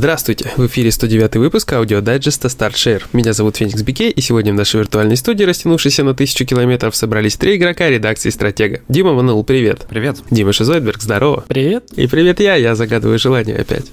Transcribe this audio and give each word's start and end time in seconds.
Здравствуйте, 0.00 0.50
в 0.56 0.66
эфире 0.66 0.90
109 0.90 1.36
выпуск 1.36 1.70
аудиодайджеста 1.74 2.48
Start 2.48 2.73
Share. 2.73 3.02
Меня 3.12 3.34
зовут 3.34 3.58
Феникс 3.58 3.82
Бике, 3.82 4.08
и 4.08 4.22
сегодня 4.22 4.50
в 4.50 4.56
нашей 4.56 4.80
виртуальной 4.80 5.18
студии, 5.18 5.44
растянувшейся 5.44 6.04
на 6.04 6.14
тысячу 6.14 6.46
километров, 6.46 6.96
собрались 6.96 7.36
три 7.36 7.56
игрока 7.56 7.86
редакции 7.86 8.30
«Стратега». 8.30 8.80
Дима 8.88 9.12
Ванул, 9.12 9.44
привет. 9.44 9.86
Привет. 9.90 10.16
Дима 10.30 10.54
Шизойдберг, 10.54 11.02
здорово. 11.02 11.44
Привет. 11.46 11.92
И 11.96 12.06
привет 12.06 12.40
я, 12.40 12.54
я 12.54 12.74
загадываю 12.76 13.18
желание 13.18 13.58
опять. 13.58 13.92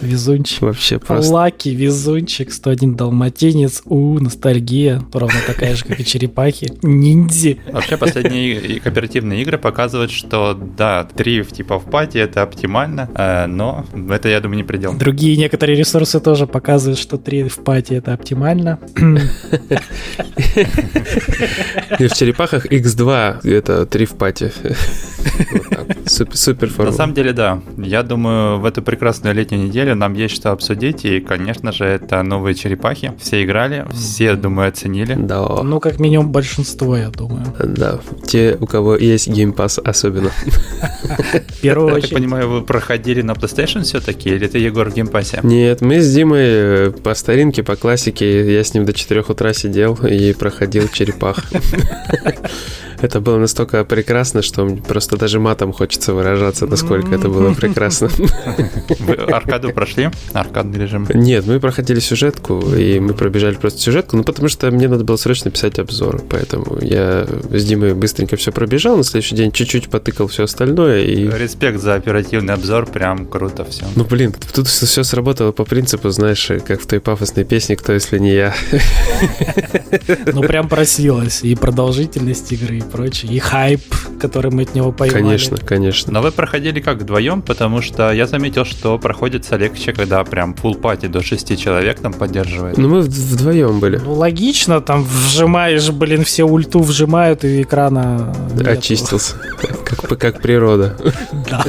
Везунчик. 0.00 0.62
Вообще 0.62 0.98
просто. 0.98 1.32
Lucky, 1.32 1.68
везунчик, 1.68 2.52
101 2.52 2.96
далматинец, 2.96 3.82
у, 3.84 4.18
ностальгия, 4.18 5.00
ровно 5.12 5.38
такая 5.46 5.76
же, 5.76 5.84
как 5.84 6.00
и 6.00 6.04
черепахи, 6.04 6.72
ниндзи. 6.82 7.60
Вообще 7.70 7.96
последние 7.96 8.80
кооперативные 8.80 9.42
игры 9.42 9.58
показывают, 9.58 10.10
что 10.10 10.54
да, 10.54 11.04
три 11.04 11.42
в 11.42 11.52
типа 11.52 11.78
в 11.78 11.88
пати 11.88 12.18
это 12.18 12.42
оптимально, 12.42 13.08
э, 13.14 13.46
но 13.46 13.86
это, 14.10 14.28
я 14.28 14.40
думаю, 14.40 14.56
не 14.56 14.64
предел. 14.64 14.96
Другие 15.04 15.36
некоторые 15.36 15.76
ресурсы 15.76 16.18
тоже 16.18 16.46
показывают, 16.46 16.98
что 16.98 17.18
3 17.18 17.48
в 17.48 17.58
пати 17.58 17.92
это 17.92 18.14
оптимально. 18.14 18.78
И 21.98 22.06
в 22.06 22.14
черепахах 22.14 22.64
X2 22.64 23.46
это 23.46 23.84
3 23.84 24.06
в 24.06 24.12
пати. 24.12 24.50
Супер, 26.06 26.36
супер 26.36 26.84
На 26.84 26.92
самом 26.92 27.14
деле, 27.14 27.32
да. 27.32 27.60
Я 27.76 28.02
думаю, 28.02 28.60
в 28.60 28.64
эту 28.64 28.82
прекрасную 28.82 29.34
летнюю 29.34 29.64
неделю 29.64 29.94
нам 29.94 30.14
есть 30.14 30.34
что 30.34 30.52
обсудить. 30.52 31.04
И, 31.04 31.20
конечно 31.20 31.72
же, 31.72 31.84
это 31.84 32.22
новые 32.22 32.54
черепахи. 32.54 33.12
Все 33.20 33.44
играли, 33.44 33.84
все, 33.92 34.36
думаю, 34.36 34.68
оценили. 34.68 35.14
Да. 35.18 35.62
Ну, 35.62 35.80
как 35.80 35.98
минимум, 35.98 36.32
большинство, 36.32 36.96
я 36.96 37.10
думаю. 37.10 37.44
Да. 37.58 38.00
Те, 38.26 38.56
у 38.60 38.66
кого 38.66 38.96
есть 38.96 39.28
Game 39.28 39.54
Pass 39.54 39.80
особенно. 39.82 40.30
В 40.30 41.60
первую 41.60 41.88
Я 41.90 41.94
очередь. 41.94 42.10
так 42.10 42.18
понимаю, 42.18 42.48
вы 42.48 42.62
проходили 42.62 43.22
на 43.22 43.32
PlayStation 43.32 43.82
все-таки, 43.82 44.30
или 44.30 44.46
ты, 44.46 44.58
Егор, 44.58 44.93
в 44.94 44.96
Game 44.96 45.14
Pass 45.14 45.31
е? 45.31 45.40
Нет, 45.42 45.80
мы 45.80 46.00
с 46.00 46.14
Димой 46.14 46.44
э, 46.44 46.90
по 47.02 47.14
старинке, 47.14 47.62
по 47.62 47.76
классике, 47.76 48.54
я 48.54 48.62
с 48.62 48.72
ним 48.74 48.84
до 48.84 48.92
4 48.92 49.20
утра 49.28 49.52
сидел 49.52 49.94
и 50.06 50.32
проходил 50.32 50.88
черепах. 50.88 51.44
Это 53.00 53.20
было 53.20 53.38
настолько 53.38 53.84
прекрасно, 53.84 54.42
что 54.42 54.66
просто 54.88 55.16
даже 55.16 55.40
матом 55.40 55.72
хочется 55.72 56.12
выражаться, 56.12 56.66
насколько 56.66 57.14
это 57.14 57.28
было 57.28 57.52
прекрасно. 57.54 58.08
Вы 59.00 59.14
аркаду 59.14 59.70
прошли? 59.72 60.10
Аркадный 60.32 60.80
режим. 60.80 61.06
Нет, 61.12 61.46
мы 61.46 61.60
проходили 61.60 62.00
сюжетку, 62.00 62.60
и 62.74 63.00
мы 63.00 63.14
пробежали 63.14 63.54
просто 63.54 63.80
сюжетку, 63.80 64.16
ну 64.16 64.24
потому 64.24 64.48
что 64.48 64.70
мне 64.70 64.88
надо 64.88 65.04
было 65.04 65.16
срочно 65.16 65.50
писать 65.50 65.78
обзор, 65.78 66.22
поэтому 66.28 66.78
я 66.80 67.26
с 67.50 67.64
Димой 67.64 67.94
быстренько 67.94 68.36
все 68.36 68.52
пробежал, 68.52 68.96
на 68.96 69.04
следующий 69.04 69.36
день 69.36 69.52
чуть-чуть 69.52 69.88
потыкал 69.88 70.28
все 70.28 70.44
остальное, 70.44 71.02
и 71.02 71.28
Респект 71.28 71.80
за 71.80 71.94
оперативный 71.94 72.54
обзор, 72.54 72.86
прям 72.86 73.26
круто 73.26 73.64
все. 73.64 73.84
ну 73.96 74.04
блин, 74.04 74.34
тут 74.54 74.68
все 74.68 75.04
сработало 75.04 75.52
по 75.52 75.64
принципу, 75.64 76.10
знаешь, 76.10 76.50
как 76.66 76.80
в 76.80 76.86
той 76.86 77.00
пафосной 77.00 77.44
песне 77.44 77.76
«Кто, 77.76 77.92
если 77.92 78.18
не 78.18 78.32
я?» 78.32 78.54
Ну, 80.32 80.42
прям 80.42 80.68
просилось. 80.68 81.42
И 81.42 81.54
продолжительность 81.54 82.52
игры, 82.52 82.78
и 82.78 82.80
прочее. 82.94 83.32
И 83.32 83.38
хайп, 83.40 83.82
который 84.20 84.52
мы 84.52 84.62
от 84.62 84.74
него 84.74 84.92
поймали. 84.92 85.22
Конечно, 85.22 85.56
конечно. 85.56 86.12
Но 86.12 86.22
вы 86.22 86.30
проходили 86.30 86.80
как 86.80 86.98
вдвоем, 86.98 87.42
потому 87.42 87.82
что 87.82 88.12
я 88.12 88.26
заметил, 88.26 88.64
что 88.64 88.98
проходится 88.98 89.56
легче, 89.56 89.92
когда 89.92 90.22
прям 90.22 90.54
full 90.54 90.78
пати 90.78 91.06
до 91.06 91.22
6 91.22 91.58
человек 91.58 91.98
там 91.98 92.12
поддерживает. 92.12 92.78
Ну 92.78 92.88
мы 92.88 93.00
вдвоем 93.00 93.80
были. 93.80 93.96
Ну, 93.96 94.12
логично, 94.12 94.80
там 94.80 95.04
вжимаешь, 95.04 95.90
блин, 95.90 96.24
все 96.24 96.44
ульту 96.44 96.80
вжимают, 96.80 97.44
и 97.44 97.62
экрана 97.62 98.32
нету. 98.54 98.70
Очистился. 98.70 99.34
Как, 99.84 100.18
как 100.18 100.40
природа. 100.40 100.96
Да. 101.50 101.64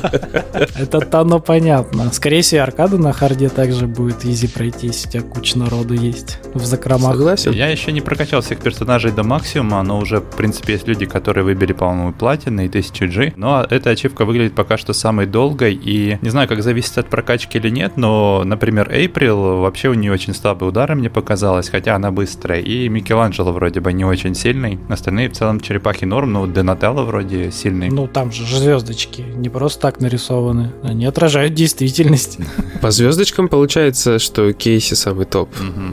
Это-то 0.54 1.22
оно 1.22 1.40
понятно. 1.40 2.12
Скорее 2.14 2.42
всего, 2.44 2.62
аркаду 2.62 3.00
на 3.00 3.14
харде 3.14 3.50
также 3.50 3.88
будет 3.88 4.26
изи 4.26 4.48
пройтись. 4.48 5.06
У 5.06 5.10
тебя 5.10 5.24
куча 5.24 5.58
народу 5.58 5.96
есть 5.96 6.40
в 6.54 6.64
закромах. 6.66 7.14
Согласен? 7.14 7.52
Я 7.52 7.70
еще 7.70 7.92
не 7.92 8.02
прокачал 8.02 8.42
всех 8.42 8.60
персонажей 8.60 9.12
до 9.12 9.24
максимума, 9.24 9.82
но 9.82 9.98
уже, 9.98 10.20
в 10.20 10.36
принципе, 10.36 10.74
есть 10.74 10.88
люди, 10.88 11.05
которые 11.06 11.44
выбили, 11.44 11.74
по-моему, 11.74 12.14
платины 12.14 12.66
и 12.66 12.68
1000 12.68 13.08
G. 13.08 13.34
Но 13.36 13.66
эта 13.70 13.92
ачивка 13.92 14.26
выглядит 14.26 14.54
пока 14.54 14.78
что 14.78 14.94
самой 14.94 15.26
долгой, 15.26 15.74
и 15.74 16.18
не 16.22 16.30
знаю, 16.30 16.48
как 16.48 16.64
зависит 16.64 16.98
от 16.98 17.08
прокачки 17.08 17.58
или 17.58 17.70
нет, 17.70 17.98
но, 17.98 18.44
например, 18.46 18.90
Эйприл, 18.92 19.60
вообще 19.60 19.90
у 19.90 19.94
нее 19.94 20.12
очень 20.12 20.34
слабые 20.34 20.70
удары, 20.70 20.96
мне 20.96 21.10
показалось, 21.10 21.70
хотя 21.70 21.96
она 21.96 22.12
быстрая, 22.12 22.62
и 22.62 22.90
Микеланджело 22.90 23.52
вроде 23.52 23.80
бы 23.80 23.94
не 23.94 24.06
очень 24.06 24.36
сильный. 24.36 24.80
Остальные 24.90 25.30
в 25.30 25.34
целом 25.34 25.60
черепахи 25.60 26.06
норм, 26.06 26.34
но 26.34 26.46
Донателло 26.48 27.04
вроде 27.04 27.52
сильный. 27.52 27.90
Ну, 27.90 28.08
там 28.08 28.32
же 28.32 28.46
звездочки 28.46 29.22
не 29.36 29.50
просто 29.50 29.82
так 29.82 30.00
нарисованы. 30.00 30.72
Они 30.84 31.06
отражают 31.06 31.54
действительность. 31.54 32.40
По 32.82 32.92
звездочкам 32.92 33.48
получается, 33.48 34.20
что 34.20 34.54
Кейси 34.54 34.94
самый 34.94 35.26
топ. 35.26 35.50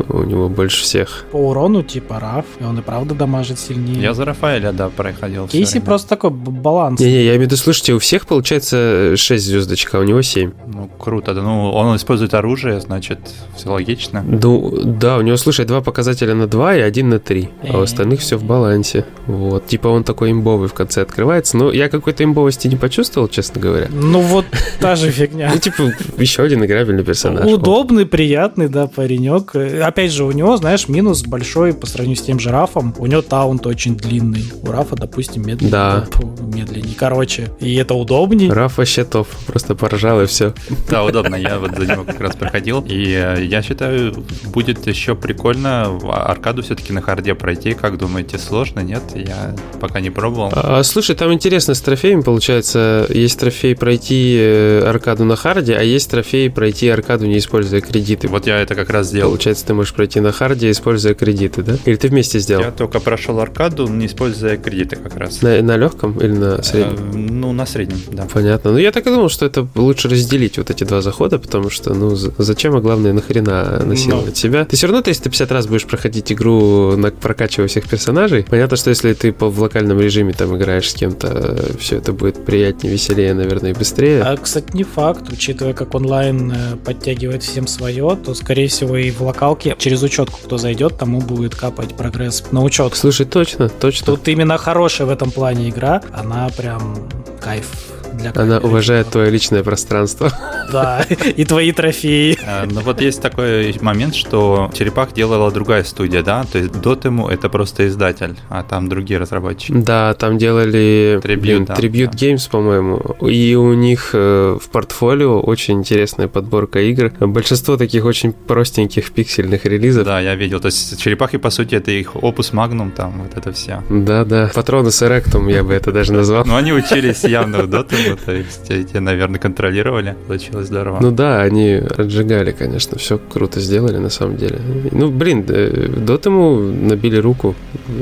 У 0.08 0.22
него 0.22 0.48
больше 0.48 0.82
всех. 0.82 1.24
По 1.32 1.36
урону 1.36 1.82
типа 1.82 2.20
Раф, 2.20 2.46
и 2.60 2.64
он 2.64 2.78
и 2.78 2.82
правда 2.82 3.14
дамажит 3.14 3.58
сильнее. 3.58 4.00
Я 4.00 4.14
за 4.14 4.24
Рафаэля, 4.24 4.72
да, 4.72 4.88
проходил. 5.02 5.48
Кейси 5.48 5.72
время. 5.72 5.86
просто 5.86 6.08
такой 6.08 6.30
баланс. 6.30 7.00
Не-не, 7.00 7.12
я 7.24 7.30
имею 7.30 7.38
в 7.40 7.42
виду, 7.42 7.56
слушайте, 7.56 7.92
у 7.94 7.98
всех 7.98 8.26
получается 8.26 9.16
6 9.16 9.44
звездочек, 9.44 9.94
а 9.94 9.98
у 9.98 10.02
него 10.02 10.22
7. 10.22 10.52
Ну, 10.66 10.90
круто. 10.98 11.34
да. 11.34 11.42
Ну, 11.42 11.70
он 11.72 11.96
использует 11.96 12.34
оружие, 12.34 12.80
значит, 12.80 13.18
все 13.56 13.70
логично. 13.70 14.22
Ну, 14.26 14.72
да, 14.84 15.18
у 15.18 15.22
него, 15.22 15.36
слушай, 15.36 15.64
два 15.64 15.80
показателя 15.80 16.34
на 16.34 16.46
2 16.46 16.76
и 16.76 16.80
один 16.80 17.08
на 17.08 17.18
3. 17.18 17.48
А 17.70 17.76
у 17.78 17.80
Э. 17.80 17.84
остальных 17.84 18.20
все 18.20 18.36
в 18.36 18.44
балансе. 18.44 19.04
Вот. 19.26 19.66
Типа 19.66 19.88
он 19.88 20.04
такой 20.04 20.30
имбовый 20.32 20.68
в 20.68 20.74
конце 20.74 21.02
открывается. 21.02 21.56
Но 21.56 21.72
я 21.72 21.88
какой-то 21.88 22.24
имбовости 22.24 22.68
не 22.68 22.76
почувствовал, 22.76 23.28
честно 23.28 23.60
говоря. 23.60 23.88
Ну, 23.90 24.20
вот 24.20 24.44
та 24.80 24.96
же 24.96 25.10
фигня. 25.10 25.50
Ну, 25.52 25.58
типа, 25.58 25.92
еще 26.18 26.42
один 26.42 26.64
играбельный 26.64 27.04
персонаж. 27.04 27.46
Удобный, 27.50 28.06
приятный, 28.06 28.68
да, 28.68 28.86
паренек. 28.86 29.54
Э, 29.54 29.82
Опять 29.82 30.12
же, 30.12 30.24
у 30.24 30.32
него, 30.32 30.56
знаешь, 30.56 30.88
минус 30.88 31.22
большой 31.22 31.72
по 31.74 31.86
сравнению 31.86 32.16
с 32.16 32.22
тем 32.22 32.38
же 32.38 32.50
Рафом. 32.50 32.94
У 32.98 33.06
него 33.06 33.22
таунт 33.22 33.66
очень 33.66 33.96
длинный. 33.96 34.44
У 34.62 34.70
Рафа, 34.70 34.91
допустим, 34.96 35.46
медленнее. 35.46 35.70
Да. 35.70 36.06
Медленнее. 36.40 36.94
Короче, 36.96 37.50
и 37.60 37.74
это 37.76 37.94
удобней. 37.94 38.50
Раф 38.50 38.78
вообще 38.78 39.04
топ. 39.04 39.28
Просто 39.46 39.74
поржал 39.74 40.22
и 40.22 40.26
все. 40.26 40.54
Да, 40.90 41.04
удобно, 41.04 41.36
я 41.36 41.58
вот 41.58 41.76
за 41.76 41.86
него 41.86 42.04
как 42.04 42.20
раз 42.20 42.36
проходил. 42.36 42.84
И 42.86 43.12
э, 43.12 43.44
я 43.44 43.62
считаю, 43.62 44.14
будет 44.44 44.86
еще 44.86 45.14
прикольно 45.14 45.90
в 45.90 46.10
аркаду 46.10 46.62
все-таки 46.62 46.92
на 46.92 47.00
харде 47.00 47.34
пройти. 47.34 47.74
Как 47.74 47.98
думаете, 47.98 48.38
сложно? 48.38 48.80
Нет? 48.80 49.02
Я 49.14 49.54
пока 49.80 50.00
не 50.00 50.10
пробовал. 50.10 50.50
А, 50.52 50.82
слушай, 50.82 51.14
там 51.16 51.32
интересно 51.32 51.74
с 51.74 51.80
трофеями 51.80 52.20
получается. 52.20 53.06
Есть 53.08 53.38
трофей 53.38 53.74
пройти 53.74 54.36
э, 54.38 54.84
аркаду 54.86 55.24
на 55.24 55.36
харде, 55.36 55.74
а 55.74 55.82
есть 55.82 56.10
трофей 56.10 56.50
пройти 56.50 56.88
аркаду, 56.88 57.26
не 57.26 57.38
используя 57.38 57.80
кредиты. 57.80 58.28
Вот 58.28 58.46
я 58.46 58.58
это 58.58 58.74
как 58.74 58.90
раз 58.90 59.08
сделал. 59.08 59.30
Получается, 59.30 59.66
ты 59.66 59.74
можешь 59.74 59.94
пройти 59.94 60.20
на 60.20 60.32
харде, 60.32 60.70
используя 60.70 61.14
кредиты, 61.14 61.62
да? 61.62 61.76
Или 61.84 61.96
ты 61.96 62.08
вместе 62.08 62.38
сделал? 62.38 62.64
Я 62.64 62.70
только 62.70 63.00
прошел 63.00 63.40
аркаду, 63.40 63.88
не 63.88 64.06
используя 64.06 64.56
кредиты 64.56 64.81
как 64.90 65.16
раз. 65.16 65.42
На, 65.42 65.60
на 65.62 65.76
легком 65.76 66.18
или 66.18 66.32
на 66.32 66.62
среднем? 66.62 67.10
Э, 67.12 67.16
Ну, 67.16 67.52
на 67.52 67.66
среднем, 67.66 67.98
да. 68.12 68.26
Понятно. 68.32 68.72
Ну, 68.72 68.78
я 68.78 68.92
так 68.92 69.06
и 69.06 69.10
думал, 69.10 69.28
что 69.28 69.46
это 69.46 69.66
лучше 69.74 70.08
разделить 70.08 70.58
вот 70.58 70.70
эти 70.70 70.84
два 70.84 71.00
захода, 71.00 71.38
потому 71.38 71.70
что, 71.70 71.94
ну, 71.94 72.14
за- 72.14 72.32
зачем, 72.38 72.74
а 72.76 72.80
главное, 72.80 73.12
нахрена 73.12 73.82
насиловать 73.84 74.36
себя? 74.36 74.64
Ты 74.64 74.76
все 74.76 74.86
равно 74.86 75.02
350 75.02 75.50
раз 75.52 75.66
будешь 75.66 75.86
проходить 75.86 76.32
игру, 76.32 76.96
на, 76.96 77.10
прокачивая 77.10 77.68
всех 77.68 77.88
персонажей. 77.88 78.44
Понятно, 78.48 78.76
что 78.76 78.90
если 78.90 79.12
ты 79.14 79.32
по, 79.32 79.48
в 79.48 79.60
локальном 79.60 80.00
режиме 80.00 80.32
там 80.32 80.56
играешь 80.56 80.90
с 80.90 80.94
кем-то, 80.94 81.58
все 81.78 81.96
это 81.96 82.12
будет 82.12 82.44
приятнее, 82.44 82.92
веселее, 82.92 83.34
наверное, 83.34 83.70
и 83.70 83.74
быстрее. 83.74 84.22
А, 84.22 84.36
кстати, 84.36 84.74
не 84.74 84.84
факт, 84.84 85.30
учитывая, 85.32 85.74
как 85.74 85.94
онлайн 85.94 86.52
э, 86.52 86.76
подтягивает 86.84 87.42
всем 87.42 87.66
свое, 87.66 88.16
то, 88.24 88.34
скорее 88.34 88.68
всего, 88.68 88.96
и 88.96 89.10
в 89.10 89.20
локалке 89.22 89.74
через 89.78 90.02
учетку, 90.02 90.38
кто 90.44 90.58
зайдет, 90.58 90.96
тому 90.98 91.20
будет 91.20 91.54
капать 91.54 91.94
прогресс 91.94 92.44
на 92.52 92.62
учет. 92.62 92.94
Слушай, 92.94 93.26
точно, 93.26 93.68
точно. 93.68 94.06
Тут 94.06 94.28
именно 94.28 94.54
хорошая 94.72 95.06
в 95.06 95.10
этом 95.10 95.30
плане 95.30 95.68
игра, 95.68 96.00
она 96.14 96.48
прям 96.48 96.96
кайф 97.42 97.91
для 98.12 98.32
Она 98.34 98.58
уважает 98.58 99.08
твое 99.08 99.30
личное 99.30 99.62
пространство. 99.62 100.30
Да, 100.72 101.04
и 101.36 101.44
твои 101.44 101.72
трофеи. 101.72 102.38
Э, 102.44 102.66
Ну 102.66 102.80
вот 102.80 103.00
есть 103.00 103.20
такой 103.20 103.74
момент, 103.80 104.14
что 104.14 104.70
Черепах 104.72 105.12
делала 105.12 105.50
другая 105.50 105.84
студия, 105.84 106.22
да? 106.22 106.44
То 106.50 106.58
есть 106.58 106.72
Дотему 106.80 107.28
это 107.28 107.48
просто 107.48 107.86
издатель, 107.88 108.36
а 108.48 108.62
там 108.62 108.88
другие 108.88 109.18
разработчики. 109.18 109.72
Да, 109.72 110.14
там 110.14 110.38
делали 110.38 111.20
Tribute, 111.22 111.36
блин, 111.40 111.64
да, 111.64 111.74
Tribute 111.74 112.10
да. 112.12 112.26
Games, 112.26 112.50
по-моему. 112.50 112.98
И 113.28 113.54
у 113.54 113.74
них 113.74 114.10
э, 114.12 114.58
в 114.60 114.68
портфолио 114.70 115.40
очень 115.40 115.78
интересная 115.80 116.28
подборка 116.28 116.80
игр. 116.80 117.12
Большинство 117.20 117.76
таких 117.76 118.04
очень 118.04 118.32
простеньких 118.32 119.12
пиксельных 119.12 119.64
релизов. 119.66 120.04
Да, 120.04 120.20
я 120.20 120.34
видел. 120.34 120.60
То 120.60 120.66
есть 120.66 121.00
Черепахи, 121.00 121.38
по 121.38 121.50
сути, 121.50 121.74
это 121.74 121.90
их 121.90 122.16
опус 122.16 122.52
магнум, 122.52 122.90
там 122.90 123.22
вот 123.22 123.36
это 123.36 123.52
все. 123.52 123.82
Да, 123.90 124.24
да. 124.24 124.50
Патронус 124.54 125.02
Эректум, 125.02 125.48
я 125.48 125.62
бы 125.62 125.72
это 125.74 125.92
даже 125.92 126.12
назвал. 126.12 126.44
Но 126.44 126.56
они 126.56 126.72
учились 126.72 127.24
явно 127.24 127.62
в 127.62 127.66
Дотему, 128.02 128.16
то 128.24 128.32
есть 128.32 128.70
эти, 128.70 128.96
наверное, 128.98 129.38
контролировали. 129.38 130.16
Получилось 130.26 130.66
здорово. 130.66 130.98
Ну 131.00 131.10
да, 131.10 131.42
они 131.42 131.74
отжигали 131.74 132.52
конечно, 132.52 132.98
все 132.98 133.18
круто 133.18 133.60
сделали 133.60 133.98
на 133.98 134.10
самом 134.10 134.36
деле. 134.36 134.60
Ну, 134.90 135.10
блин, 135.10 135.44
Дотему 135.44 136.58
набили 136.58 137.16
руку, 137.16 137.54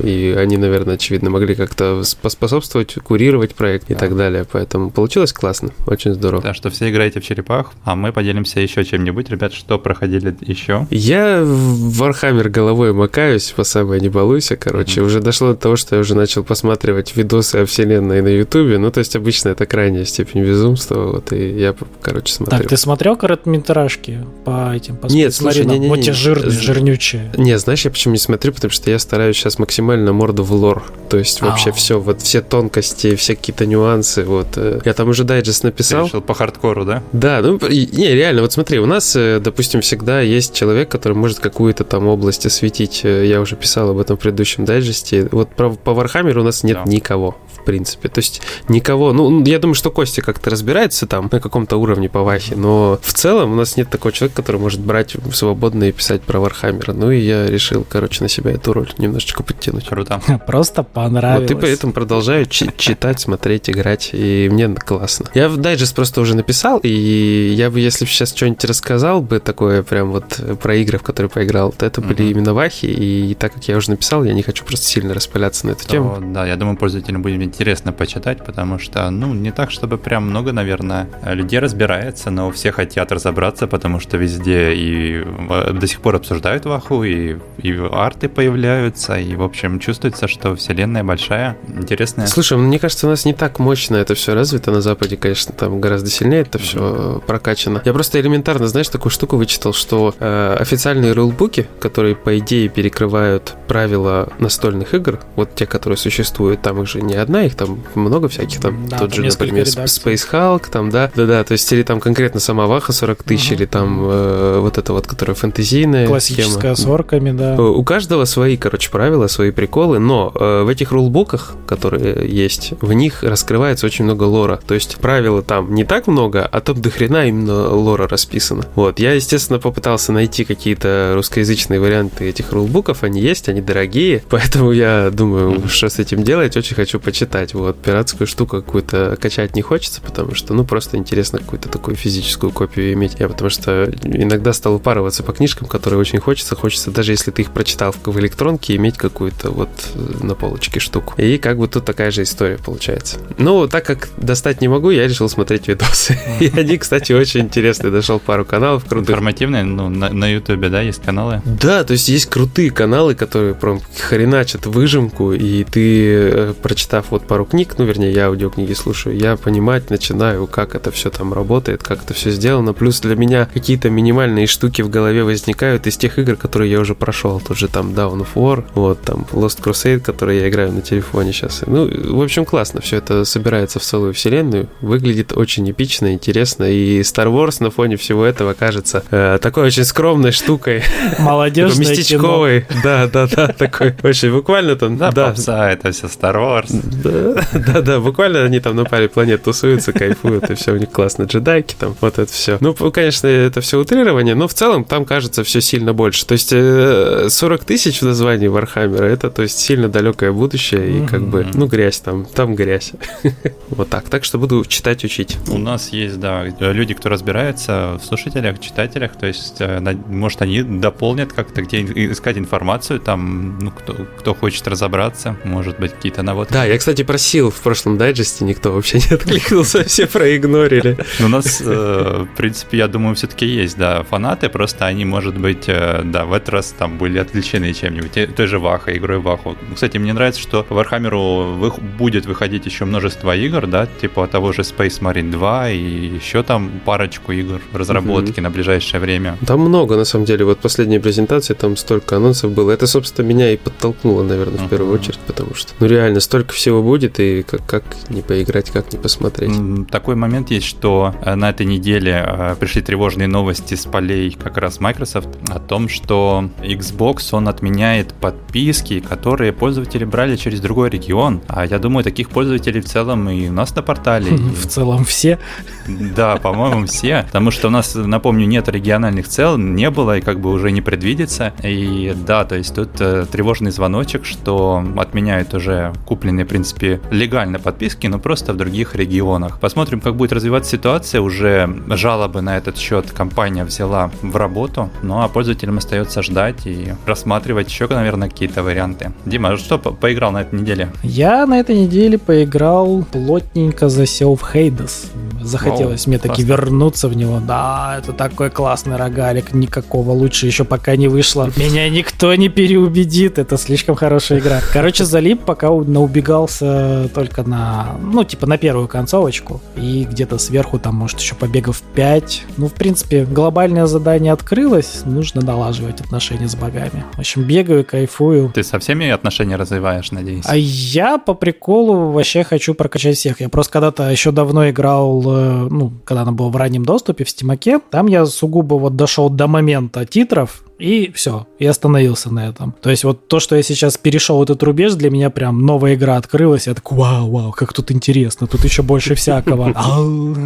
и 0.02 0.34
они, 0.36 0.56
наверное, 0.56 0.94
очевидно, 0.94 1.30
могли 1.30 1.54
как-то 1.54 2.02
поспособствовать, 2.22 2.94
курировать 2.94 3.54
проект 3.54 3.90
и 3.90 3.94
так 3.94 4.16
далее, 4.16 4.46
поэтому 4.50 4.90
получилось 4.90 5.32
классно, 5.32 5.70
очень 5.86 6.14
здорово. 6.14 6.42
Да, 6.42 6.54
что 6.54 6.70
все 6.70 6.90
играете 6.90 7.20
в 7.20 7.24
черепах, 7.24 7.72
а 7.84 7.94
мы 7.94 8.12
поделимся 8.12 8.60
еще 8.60 8.84
чем-нибудь. 8.84 9.30
Ребят, 9.30 9.52
что 9.52 9.78
проходили 9.78 10.34
еще? 10.40 10.86
Я 10.90 11.42
в 11.42 12.02
Warhammer 12.02 12.48
головой 12.48 12.92
макаюсь, 12.92 13.52
по 13.56 13.64
самой 13.64 14.00
не 14.00 14.08
балуйся, 14.08 14.56
короче. 14.56 15.00
Mm-hmm. 15.00 15.06
Уже 15.06 15.20
дошло 15.20 15.48
до 15.48 15.56
того, 15.56 15.76
что 15.76 15.96
я 15.96 16.00
уже 16.00 16.14
начал 16.14 16.42
посматривать 16.42 17.16
видосы 17.16 17.56
о 17.56 17.66
вселенной 17.66 18.22
на 18.22 18.28
Ютубе. 18.28 18.78
Ну, 18.78 18.90
то 18.90 18.98
есть 18.98 19.16
обычно 19.16 19.50
это 19.50 19.66
крайняя 19.90 20.04
степень 20.04 20.42
безумства. 20.42 21.12
Вот, 21.12 21.32
и 21.32 21.58
я, 21.58 21.74
короче, 22.00 22.32
смотрю. 22.32 22.58
Так, 22.58 22.68
ты 22.68 22.76
смотрел 22.76 23.16
короткометражки 23.16 24.20
по 24.44 24.72
этим, 24.74 24.96
по 24.96 25.06
Нет, 25.06 25.34
слушай, 25.34 25.64
не, 25.64 25.74
не, 25.74 25.78
не, 25.80 25.88
Вот 25.88 26.00
те 26.00 26.12
жирные, 26.12 26.50
жирнючие. 26.50 27.32
Не, 27.36 27.58
знаешь, 27.58 27.84
я 27.84 27.90
почему 27.90 28.12
не 28.12 28.18
смотрю, 28.18 28.52
потому 28.52 28.70
что 28.70 28.90
я 28.90 28.98
стараюсь 28.98 29.36
сейчас 29.36 29.58
максимально 29.58 30.12
мордой 30.12 30.44
в 30.44 30.52
лор. 30.52 30.84
То 31.08 31.18
есть 31.18 31.40
вообще 31.40 31.72
все, 31.72 31.98
вот 31.98 32.22
все 32.22 32.40
тонкости, 32.40 33.16
все 33.16 33.34
какие-то 33.34 33.66
нюансы. 33.66 34.24
Вот 34.24 34.48
э, 34.56 34.80
я 34.84 34.94
там 34.94 35.08
уже 35.08 35.24
дайджест 35.24 35.64
написал. 35.64 36.02
Ты 36.04 36.08
решил 36.08 36.20
по 36.20 36.34
хардкору, 36.34 36.84
да? 36.84 37.02
Да, 37.12 37.40
ну, 37.42 37.58
не, 37.68 38.14
реально, 38.14 38.42
вот 38.42 38.52
смотри, 38.52 38.78
у 38.78 38.86
нас, 38.86 39.16
э, 39.16 39.40
допустим, 39.42 39.80
всегда 39.80 40.20
есть 40.20 40.54
человек, 40.54 40.88
который 40.88 41.14
может 41.14 41.40
какую-то 41.40 41.84
там 41.84 42.06
область 42.06 42.46
осветить. 42.46 43.00
Э, 43.02 43.26
я 43.26 43.40
уже 43.40 43.56
писал 43.56 43.90
об 43.90 43.98
этом 43.98 44.16
в 44.16 44.20
предыдущем 44.20 44.64
дайджесте. 44.64 45.28
Вот 45.32 45.50
про, 45.50 45.70
по 45.70 45.94
Вархаммеру 45.94 46.42
у 46.42 46.44
нас 46.44 46.62
нет 46.62 46.78
да. 46.84 46.90
никого 46.90 47.36
в 47.60 47.64
принципе. 47.64 48.08
То 48.08 48.18
есть 48.18 48.42
никого... 48.68 49.12
Ну, 49.12 49.44
я 49.44 49.58
думаю, 49.58 49.74
что 49.74 49.90
Костя 49.90 50.22
как-то 50.22 50.50
разбирается 50.50 51.06
там 51.06 51.28
на 51.30 51.40
каком-то 51.40 51.76
уровне 51.76 52.08
по 52.08 52.22
Вахе, 52.22 52.56
но 52.56 52.98
в 53.02 53.12
целом 53.12 53.52
у 53.52 53.54
нас 53.54 53.76
нет 53.76 53.90
такого 53.90 54.12
человека, 54.12 54.36
который 54.36 54.60
может 54.60 54.80
брать 54.80 55.16
свободно 55.32 55.84
и 55.84 55.92
писать 55.92 56.22
про 56.22 56.40
Вархаммера. 56.40 56.92
Ну, 56.92 57.10
и 57.10 57.18
я 57.18 57.46
решил, 57.46 57.86
короче, 57.88 58.22
на 58.22 58.28
себя 58.28 58.52
эту 58.52 58.72
роль 58.72 58.90
немножечко 58.98 59.42
подтянуть. 59.42 59.86
Круто. 59.86 60.20
Просто 60.46 60.82
понравилось. 60.82 61.50
Вот 61.50 61.58
и 61.58 61.60
поэтому 61.60 61.92
продолжаю 61.92 62.46
читать, 62.46 63.20
смотреть, 63.20 63.70
играть, 63.70 64.10
и 64.12 64.48
мне 64.50 64.68
классно. 64.68 65.26
Я 65.34 65.48
в 65.48 65.56
дайджест 65.56 65.94
просто 65.94 66.20
уже 66.20 66.34
написал, 66.34 66.80
и 66.82 67.52
я 67.56 67.70
бы, 67.70 67.80
если 67.80 68.04
бы 68.04 68.10
сейчас 68.10 68.34
что-нибудь 68.34 68.64
рассказал 68.64 69.20
бы 69.20 69.40
такое 69.40 69.82
прям 69.82 70.12
вот 70.12 70.40
про 70.60 70.76
игры, 70.76 70.98
в 70.98 71.02
которые 71.02 71.30
поиграл, 71.30 71.72
то 71.72 71.86
это 71.86 72.00
были 72.00 72.24
именно 72.24 72.54
Вахи, 72.54 72.86
и 72.86 73.34
так 73.34 73.54
как 73.54 73.64
я 73.68 73.76
уже 73.76 73.90
написал, 73.90 74.24
я 74.24 74.32
не 74.32 74.42
хочу 74.42 74.64
просто 74.64 74.86
сильно 74.86 75.14
распыляться 75.14 75.66
на 75.66 75.72
эту 75.72 75.86
тему. 75.86 76.18
Да, 76.20 76.46
я 76.46 76.56
думаю, 76.56 76.76
пользователям 76.76 77.22
будет 77.22 77.38
интересно 77.50 77.92
почитать, 77.92 78.44
потому 78.44 78.78
что, 78.78 79.10
ну, 79.10 79.34
не 79.34 79.50
так, 79.50 79.72
чтобы 79.72 79.98
прям 79.98 80.30
много, 80.30 80.52
наверное, 80.52 81.08
людей 81.24 81.58
разбирается, 81.58 82.30
но 82.30 82.50
все 82.52 82.70
хотят 82.70 83.10
разобраться, 83.10 83.66
потому 83.66 83.98
что 83.98 84.16
везде 84.16 84.72
и 84.72 85.24
до 85.72 85.86
сих 85.86 86.00
пор 86.00 86.16
обсуждают 86.16 86.64
Ваху, 86.64 87.02
и, 87.02 87.38
и 87.58 87.72
арты 87.90 88.28
появляются, 88.28 89.18
и, 89.18 89.34
в 89.34 89.42
общем, 89.42 89.80
чувствуется, 89.80 90.28
что 90.28 90.54
вселенная 90.54 91.02
большая, 91.02 91.56
интересная. 91.68 92.28
Слушай, 92.28 92.56
мне 92.58 92.78
кажется, 92.78 93.08
у 93.08 93.10
нас 93.10 93.24
не 93.24 93.34
так 93.34 93.58
мощно 93.58 93.96
это 93.96 94.14
все 94.14 94.34
развито 94.34 94.70
на 94.70 94.80
Западе, 94.80 95.16
конечно, 95.16 95.52
там 95.52 95.80
гораздо 95.80 96.08
сильнее 96.08 96.42
это 96.42 96.58
все 96.58 96.78
mm-hmm. 96.78 97.26
прокачано. 97.26 97.82
Я 97.84 97.92
просто 97.92 98.20
элементарно, 98.20 98.68
знаешь, 98.68 98.88
такую 98.88 99.10
штуку 99.10 99.36
вычитал, 99.36 99.72
что 99.72 100.14
э, 100.18 100.56
официальные 100.60 101.12
рулбуки, 101.12 101.66
которые, 101.80 102.14
по 102.14 102.38
идее, 102.38 102.68
перекрывают 102.68 103.56
правила 103.66 104.32
настольных 104.38 104.94
игр, 104.94 105.18
вот 105.36 105.54
те, 105.54 105.66
которые 105.66 105.96
существуют, 105.96 106.62
там 106.62 106.80
их 106.82 106.88
же 106.88 107.00
не 107.00 107.14
одна, 107.14 107.39
их 107.42 107.54
там 107.54 107.80
много 107.94 108.28
всяких, 108.28 108.60
там 108.60 108.88
да, 108.88 108.98
тот 108.98 109.10
там 109.10 109.24
же, 109.24 109.28
например, 109.28 109.66
редакций. 109.66 110.12
Space 110.14 110.30
Hulk, 110.30 110.70
там, 110.70 110.90
да, 110.90 111.10
да-да, 111.14 111.44
то 111.44 111.52
есть 111.52 111.70
или 111.72 111.82
там 111.82 112.00
конкретно 112.00 112.40
сама 112.40 112.66
Ваха 112.66 112.92
40 112.92 113.22
тысяч, 113.22 113.48
угу. 113.48 113.54
или 113.54 113.66
там 113.66 114.00
э, 114.02 114.58
вот 114.60 114.78
это 114.78 114.92
вот, 114.92 115.06
которая 115.06 115.34
фэнтезийная 115.34 116.06
Классическая 116.06 116.74
схема. 116.74 116.76
с 116.76 116.86
орками, 116.86 117.30
да. 117.32 117.54
Э, 117.56 117.60
у 117.60 117.82
каждого 117.84 118.24
свои, 118.24 118.56
короче, 118.56 118.90
правила, 118.90 119.26
свои 119.26 119.50
приколы, 119.50 119.98
но 119.98 120.32
э, 120.34 120.62
в 120.62 120.68
этих 120.68 120.92
рулбуках, 120.92 121.54
которые 121.66 122.28
есть, 122.28 122.74
в 122.80 122.92
них 122.92 123.22
раскрывается 123.22 123.86
очень 123.86 124.04
много 124.04 124.24
лора, 124.24 124.60
то 124.66 124.74
есть 124.74 124.96
правила 124.96 125.42
там 125.42 125.74
не 125.74 125.84
так 125.84 126.06
много, 126.06 126.44
а 126.44 126.60
там 126.60 126.80
до 126.80 126.90
хрена 126.90 127.26
именно 127.26 127.68
лора 127.68 128.08
расписано. 128.08 128.64
Вот, 128.74 128.98
я, 128.98 129.12
естественно, 129.12 129.58
попытался 129.58 130.12
найти 130.12 130.44
какие-то 130.44 131.12
русскоязычные 131.14 131.80
варианты 131.80 132.28
этих 132.28 132.52
рулбуков, 132.52 133.02
они 133.02 133.20
есть, 133.20 133.48
они 133.48 133.60
дорогие, 133.60 134.22
поэтому 134.30 134.72
я 134.72 135.10
думаю, 135.10 135.68
что 135.68 135.88
с 135.88 135.98
этим 135.98 136.22
делать, 136.22 136.56
очень 136.56 136.76
хочу 136.76 137.00
почитать, 137.00 137.29
вот, 137.54 137.80
пиратскую 137.80 138.26
штуку 138.26 138.62
какую-то 138.62 139.16
качать 139.20 139.54
не 139.54 139.62
хочется, 139.62 140.00
потому 140.00 140.34
что, 140.34 140.54
ну, 140.54 140.64
просто 140.64 140.96
интересно 140.96 141.38
какую-то 141.38 141.68
такую 141.68 141.96
физическую 141.96 142.52
копию 142.52 142.92
иметь. 142.92 143.16
Я 143.18 143.28
потому 143.28 143.50
что 143.50 143.90
иногда 144.04 144.52
стал 144.52 144.74
упарываться 144.74 145.22
по 145.22 145.32
книжкам, 145.32 145.68
которые 145.68 146.00
очень 146.00 146.20
хочется. 146.20 146.56
Хочется, 146.56 146.90
даже 146.90 147.12
если 147.12 147.30
ты 147.30 147.42
их 147.42 147.50
прочитал 147.52 147.94
в 148.04 148.18
электронке, 148.20 148.76
иметь 148.76 148.96
какую-то 148.96 149.50
вот 149.50 149.70
э, 149.94 150.24
на 150.24 150.34
полочке 150.34 150.80
штуку. 150.80 151.14
И 151.16 151.38
как 151.38 151.58
бы 151.58 151.68
тут 151.68 151.84
такая 151.84 152.10
же 152.10 152.22
история 152.22 152.58
получается. 152.58 153.18
Ну, 153.38 153.68
так 153.68 153.84
как 153.84 154.08
достать 154.16 154.60
не 154.60 154.68
могу, 154.68 154.90
я 154.90 155.06
решил 155.06 155.28
смотреть 155.28 155.68
видосы. 155.68 156.18
И 156.40 156.50
они, 156.54 156.78
кстати, 156.78 157.12
очень 157.12 157.40
интересные. 157.40 157.90
Дошел 157.90 158.18
пару 158.18 158.44
каналов 158.44 158.84
крутых. 158.84 159.10
Информативные, 159.10 159.64
ну, 159.64 159.88
на 159.88 160.26
Ютубе, 160.32 160.68
да, 160.68 160.80
есть 160.80 161.02
каналы? 161.02 161.42
Да, 161.44 161.84
то 161.84 161.92
есть 161.92 162.08
есть 162.08 162.26
крутые 162.26 162.70
каналы, 162.70 163.14
которые 163.14 163.54
прям 163.54 163.80
хреначат 163.98 164.66
выжимку, 164.66 165.32
и 165.32 165.64
ты, 165.64 166.12
э, 166.12 166.54
прочитав 166.60 167.06
вот 167.10 167.19
пару 167.22 167.44
книг, 167.44 167.74
ну, 167.78 167.84
вернее, 167.84 168.12
я 168.12 168.26
аудиокниги 168.26 168.72
слушаю, 168.72 169.16
я 169.16 169.36
понимать 169.36 169.90
начинаю, 169.90 170.46
как 170.46 170.74
это 170.74 170.90
все 170.90 171.10
там 171.10 171.32
работает, 171.32 171.82
как 171.82 172.02
это 172.02 172.14
все 172.14 172.30
сделано. 172.30 172.72
Плюс 172.72 173.00
для 173.00 173.16
меня 173.16 173.48
какие-то 173.52 173.90
минимальные 173.90 174.46
штуки 174.46 174.82
в 174.82 174.90
голове 174.90 175.24
возникают 175.24 175.86
из 175.86 175.96
тех 175.96 176.18
игр, 176.18 176.36
которые 176.36 176.70
я 176.70 176.80
уже 176.80 176.94
прошел. 176.94 177.40
Тот 177.40 177.56
же 177.56 177.68
там 177.68 177.90
Down 177.90 178.20
of 178.20 178.28
War, 178.34 178.64
вот 178.74 179.00
там 179.02 179.26
Lost 179.32 179.62
Crusade, 179.62 180.00
который 180.00 180.38
я 180.38 180.48
играю 180.48 180.72
на 180.72 180.82
телефоне 180.82 181.32
сейчас. 181.32 181.62
Ну, 181.66 181.88
в 182.16 182.22
общем, 182.22 182.44
классно. 182.44 182.80
Все 182.80 182.96
это 182.96 183.24
собирается 183.24 183.78
в 183.78 183.82
целую 183.82 184.14
вселенную. 184.14 184.68
Выглядит 184.80 185.32
очень 185.36 185.70
эпично, 185.70 186.12
интересно. 186.12 186.64
И 186.64 187.00
Star 187.00 187.26
Wars 187.26 187.56
на 187.60 187.70
фоне 187.70 187.96
всего 187.96 188.24
этого 188.24 188.54
кажется 188.54 189.04
э, 189.10 189.38
такой 189.40 189.64
очень 189.64 189.84
скромной 189.84 190.32
штукой. 190.32 190.82
Молодежной 191.18 191.78
Местечковой. 191.78 192.66
Да, 192.82 193.08
да, 193.08 193.26
да. 193.26 193.48
Такой 193.48 193.94
очень 194.02 194.32
буквально 194.32 194.76
там. 194.76 194.96
Да, 194.96 195.10
попса, 195.12 195.70
это 195.70 195.92
все 195.92 196.06
Star 196.06 196.34
Wars. 196.34 196.70
Да, 197.10 197.46
да, 197.52 197.80
да, 197.80 198.00
буквально 198.00 198.44
они 198.44 198.60
там 198.60 198.76
на 198.76 198.84
паре 198.84 199.08
планет 199.08 199.42
тусуются, 199.42 199.92
кайфуют, 199.92 200.50
и 200.50 200.54
все 200.54 200.72
у 200.72 200.76
них 200.76 200.90
классно. 200.90 201.24
Джедайки 201.24 201.74
там, 201.78 201.94
вот 202.00 202.18
это 202.18 202.30
все. 202.30 202.58
Ну, 202.60 202.74
конечно, 202.74 203.26
это 203.26 203.60
все 203.60 203.78
утрирование, 203.78 204.34
но 204.34 204.48
в 204.48 204.54
целом 204.54 204.84
там 204.84 205.04
кажется 205.04 205.44
все 205.44 205.60
сильно 205.60 205.92
больше. 205.92 206.26
То 206.26 206.32
есть 206.32 206.50
40 206.50 207.62
э, 207.62 207.64
тысяч 207.64 208.00
в 208.00 208.04
названии 208.04 208.48
Вархаммера, 208.48 209.04
это, 209.04 209.30
то 209.30 209.42
есть, 209.42 209.58
сильно 209.58 209.88
далекое 209.88 210.32
будущее, 210.32 210.98
и 210.98 211.06
как 211.06 211.22
бы, 211.22 211.46
ну, 211.54 211.66
грязь 211.66 212.00
там, 212.00 212.26
там 212.26 212.54
грязь. 212.54 212.92
Вот 213.70 213.88
так. 213.88 214.08
Так 214.08 214.24
что 214.24 214.38
буду 214.38 214.64
читать, 214.64 215.04
учить. 215.04 215.38
У 215.48 215.56
нас 215.56 215.90
есть, 215.90 216.18
да, 216.18 216.44
люди, 216.44 216.92
кто 216.94 217.08
разбирается 217.08 217.98
в 218.02 218.04
слушателях, 218.04 218.58
читателях, 218.58 219.16
то 219.16 219.26
есть, 219.26 219.56
э, 219.60 219.80
может, 220.06 220.42
они 220.42 220.62
дополнят 220.62 221.32
как-то, 221.32 221.62
где 221.62 221.82
искать 221.82 222.36
информацию, 222.36 223.00
там, 223.00 223.58
ну, 223.60 223.70
кто, 223.70 223.94
кто 224.18 224.34
хочет 224.34 224.66
разобраться, 224.66 225.36
может 225.44 225.78
быть, 225.78 225.92
какие-то 225.92 226.22
наводки. 226.22 226.52
Да, 226.52 226.64
я, 226.64 226.78
кстати, 226.78 226.99
просил 227.04 227.50
в 227.50 227.60
прошлом 227.60 227.98
дайджесте, 227.98 228.44
никто 228.44 228.72
вообще 228.72 228.98
не 228.98 229.14
откликнулся, 229.14 229.84
все 229.88 230.06
проигнорили. 230.06 230.98
У 231.20 231.28
нас, 231.28 231.62
э, 231.64 232.26
в 232.32 232.36
принципе, 232.36 232.78
я 232.78 232.88
думаю, 232.88 233.14
все-таки 233.14 233.46
есть, 233.46 233.76
да, 233.76 234.02
фанаты, 234.02 234.48
просто 234.48 234.86
они, 234.86 235.04
может 235.04 235.36
быть, 235.36 235.64
э, 235.68 236.02
да, 236.04 236.24
в 236.24 236.32
этот 236.32 236.48
раз 236.50 236.74
там 236.78 236.98
были 236.98 237.18
отвлечены 237.18 237.72
чем-нибудь, 237.72 238.34
той 238.34 238.46
же 238.46 238.58
Ваха, 238.58 238.96
игрой 238.96 239.18
Ваху. 239.18 239.56
Кстати, 239.74 239.98
мне 239.98 240.12
нравится, 240.12 240.40
что 240.40 240.66
Warhammer 240.68 241.80
будет 241.98 242.26
выходить 242.26 242.66
еще 242.66 242.84
множество 242.84 243.36
игр, 243.36 243.66
да, 243.66 243.86
типа 244.00 244.26
того 244.26 244.52
же 244.52 244.62
Space 244.62 245.00
Marine 245.00 245.30
2 245.30 245.70
и 245.70 246.06
еще 246.14 246.42
там 246.42 246.70
парочку 246.84 247.32
игр 247.32 247.60
в 247.72 247.76
разработке 247.76 248.40
на 248.40 248.50
ближайшее 248.50 249.00
время. 249.00 249.36
Там 249.46 249.60
много, 249.60 249.96
на 249.96 250.04
самом 250.04 250.24
деле, 250.24 250.44
вот 250.44 250.58
последняя 250.58 251.00
презентация, 251.00 251.54
там 251.54 251.76
столько 251.76 252.16
анонсов 252.16 252.52
было. 252.52 252.70
Это, 252.70 252.86
собственно, 252.86 253.26
меня 253.26 253.52
и 253.52 253.56
подтолкнуло, 253.56 254.22
наверное, 254.22 254.58
в 254.58 254.68
первую 254.68 254.94
очередь, 254.94 255.18
потому 255.26 255.54
что, 255.54 255.72
ну, 255.80 255.86
реально, 255.86 256.20
столько 256.20 256.52
всего 256.52 256.82
будет, 256.90 257.20
и 257.20 257.44
как, 257.44 257.64
как 257.66 257.84
не 258.08 258.20
поиграть, 258.20 258.70
как 258.70 258.92
не 258.92 258.98
посмотреть. 258.98 259.52
Такой 259.92 260.16
момент 260.16 260.50
есть, 260.50 260.66
что 260.66 261.14
э, 261.22 261.36
на 261.36 261.50
этой 261.50 261.64
неделе 261.64 262.24
э, 262.26 262.56
пришли 262.58 262.82
тревожные 262.82 263.28
новости 263.28 263.76
с 263.76 263.86
полей 263.86 264.32
как 264.32 264.56
раз 264.56 264.80
Microsoft 264.80 265.28
о 265.50 265.60
том, 265.60 265.88
что 265.88 266.50
Xbox, 266.60 267.28
он 267.30 267.46
отменяет 267.46 268.12
подписки, 268.14 268.98
которые 268.98 269.52
пользователи 269.52 270.04
брали 270.04 270.34
через 270.34 270.60
другой 270.60 270.90
регион. 270.90 271.42
А 271.46 271.64
я 271.64 271.78
думаю, 271.78 272.02
таких 272.02 272.28
пользователей 272.28 272.80
в 272.80 272.86
целом 272.86 273.28
и 273.30 273.48
у 273.48 273.52
нас 273.52 273.72
на 273.76 273.82
портале. 273.82 274.32
В 274.60 274.66
целом 274.66 275.04
все? 275.04 275.38
Да, 275.86 276.38
по-моему, 276.38 276.86
все. 276.86 277.22
Потому 277.26 277.52
что 277.52 277.68
у 277.68 277.70
нас, 277.70 277.94
напомню, 277.94 278.46
нет 278.46 278.68
региональных 278.68 279.28
цел, 279.28 279.56
не 279.58 279.90
было 279.90 280.18
и 280.18 280.20
как 280.20 280.40
бы 280.40 280.50
уже 280.50 280.72
не 280.72 280.80
предвидится. 280.80 281.52
И 281.62 282.12
да, 282.26 282.44
то 282.44 282.56
есть 282.56 282.74
тут 282.74 283.00
э, 283.00 283.26
тревожный 283.30 283.70
звоночек, 283.70 284.24
что 284.24 284.84
отменяют 284.96 285.54
уже 285.54 285.92
купленные, 286.04 286.44
в 286.44 286.48
принципе, 286.72 287.00
легально 287.10 287.58
подписки, 287.58 288.06
но 288.06 288.18
просто 288.18 288.52
в 288.52 288.56
других 288.56 288.94
регионах. 288.94 289.58
Посмотрим, 289.60 290.00
как 290.00 290.16
будет 290.16 290.32
развиваться 290.32 290.70
ситуация. 290.70 291.20
Уже 291.20 291.68
жалобы 291.88 292.40
на 292.40 292.56
этот 292.56 292.76
счет 292.78 293.10
компания 293.10 293.64
взяла 293.64 294.10
в 294.22 294.36
работу, 294.36 294.90
ну 295.02 295.20
а 295.20 295.28
пользователям 295.28 295.78
остается 295.78 296.22
ждать 296.22 296.66
и 296.66 296.94
рассматривать 297.06 297.68
еще, 297.68 297.86
наверное, 297.88 298.28
какие-то 298.28 298.62
варианты. 298.62 299.12
Дима, 299.26 299.56
что 299.56 299.78
по 299.78 299.90
поиграл 299.90 300.32
на 300.32 300.42
этой 300.42 300.60
неделе? 300.60 300.88
Я 301.02 301.46
на 301.46 301.58
этой 301.58 301.76
неделе 301.76 302.18
поиграл 302.18 303.04
плотненько 303.10 303.88
засел 303.88 304.36
в 304.36 304.42
Хейдес. 304.42 305.10
Захотелось 305.42 306.06
О, 306.06 306.10
мне 306.10 306.18
таки 306.18 306.42
вернуться 306.42 307.08
в 307.08 307.16
него. 307.16 307.40
Да, 307.40 307.96
это 307.98 308.12
такой 308.12 308.50
классный 308.50 308.96
рогалик, 308.96 309.52
никакого 309.52 310.12
лучше 310.12 310.46
еще 310.46 310.64
пока 310.64 310.96
не 310.96 311.08
вышло. 311.08 311.50
Меня 311.56 311.88
никто 311.88 312.34
не 312.34 312.48
переубедит, 312.48 313.38
это 313.38 313.56
слишком 313.56 313.94
хорошая 313.94 314.40
игра. 314.40 314.60
Короче, 314.72 315.04
залип, 315.04 315.44
пока 315.44 315.70
наубегался 315.70 317.08
только 317.14 317.42
на, 317.42 317.96
ну, 318.02 318.24
типа 318.24 318.46
на 318.46 318.58
первую 318.58 318.88
концовочку. 318.88 319.60
И 319.76 320.06
где-то 320.10 320.38
сверху 320.38 320.78
там, 320.78 320.96
может, 320.96 321.20
еще 321.20 321.34
побегав 321.34 321.80
5. 321.94 322.44
Ну, 322.56 322.68
в 322.68 322.74
принципе, 322.74 323.24
глобальное 323.24 323.86
задание 323.86 324.32
открылось, 324.32 325.02
нужно 325.04 325.40
налаживать 325.40 326.00
отношения 326.00 326.48
с 326.48 326.54
богами. 326.54 327.04
В 327.14 327.20
общем, 327.20 327.42
бегаю, 327.42 327.84
кайфую. 327.84 328.50
Ты 328.54 328.62
со 328.62 328.78
всеми 328.78 329.08
отношения 329.08 329.56
развиваешь, 329.56 330.10
надеюсь? 330.10 330.44
А 330.46 330.56
я 330.56 331.18
по 331.18 331.34
приколу 331.34 332.12
вообще 332.12 332.44
хочу 332.44 332.74
прокачать 332.74 333.16
всех. 333.16 333.40
Я 333.40 333.48
просто 333.48 333.72
когда-то 333.74 334.10
еще 334.10 334.32
давно 334.32 334.68
играл, 334.70 335.22
ну, 335.70 335.92
когда 336.04 336.22
она 336.22 336.32
была 336.32 336.48
в 336.50 336.56
раннем 336.56 336.84
доступе 336.84 337.24
в 337.24 337.30
Стимаке, 337.30 337.80
там 337.90 338.06
я 338.06 338.26
сугубо 338.26 338.74
вот 338.74 338.96
дошел 338.96 339.30
до 339.30 339.46
момента 339.46 340.04
титров, 340.04 340.62
и 340.80 341.12
все, 341.14 341.46
и 341.58 341.66
остановился 341.66 342.32
на 342.32 342.48
этом. 342.48 342.74
То 342.80 342.90
есть 342.90 343.04
вот 343.04 343.28
то, 343.28 343.38
что 343.38 343.54
я 343.54 343.62
сейчас 343.62 343.98
перешел 343.98 344.42
этот 344.42 344.62
рубеж, 344.62 344.94
для 344.94 345.10
меня 345.10 345.28
прям 345.30 345.64
новая 345.66 345.94
игра 345.94 346.16
открылась. 346.16 346.66
Я 346.66 346.74
такой, 346.74 346.98
вау, 346.98 347.30
вау, 347.30 347.52
как 347.52 347.72
тут 347.72 347.92
интересно, 347.92 348.46
тут 348.46 348.64
еще 348.64 348.82
больше 348.82 349.14
всякого. 349.14 349.74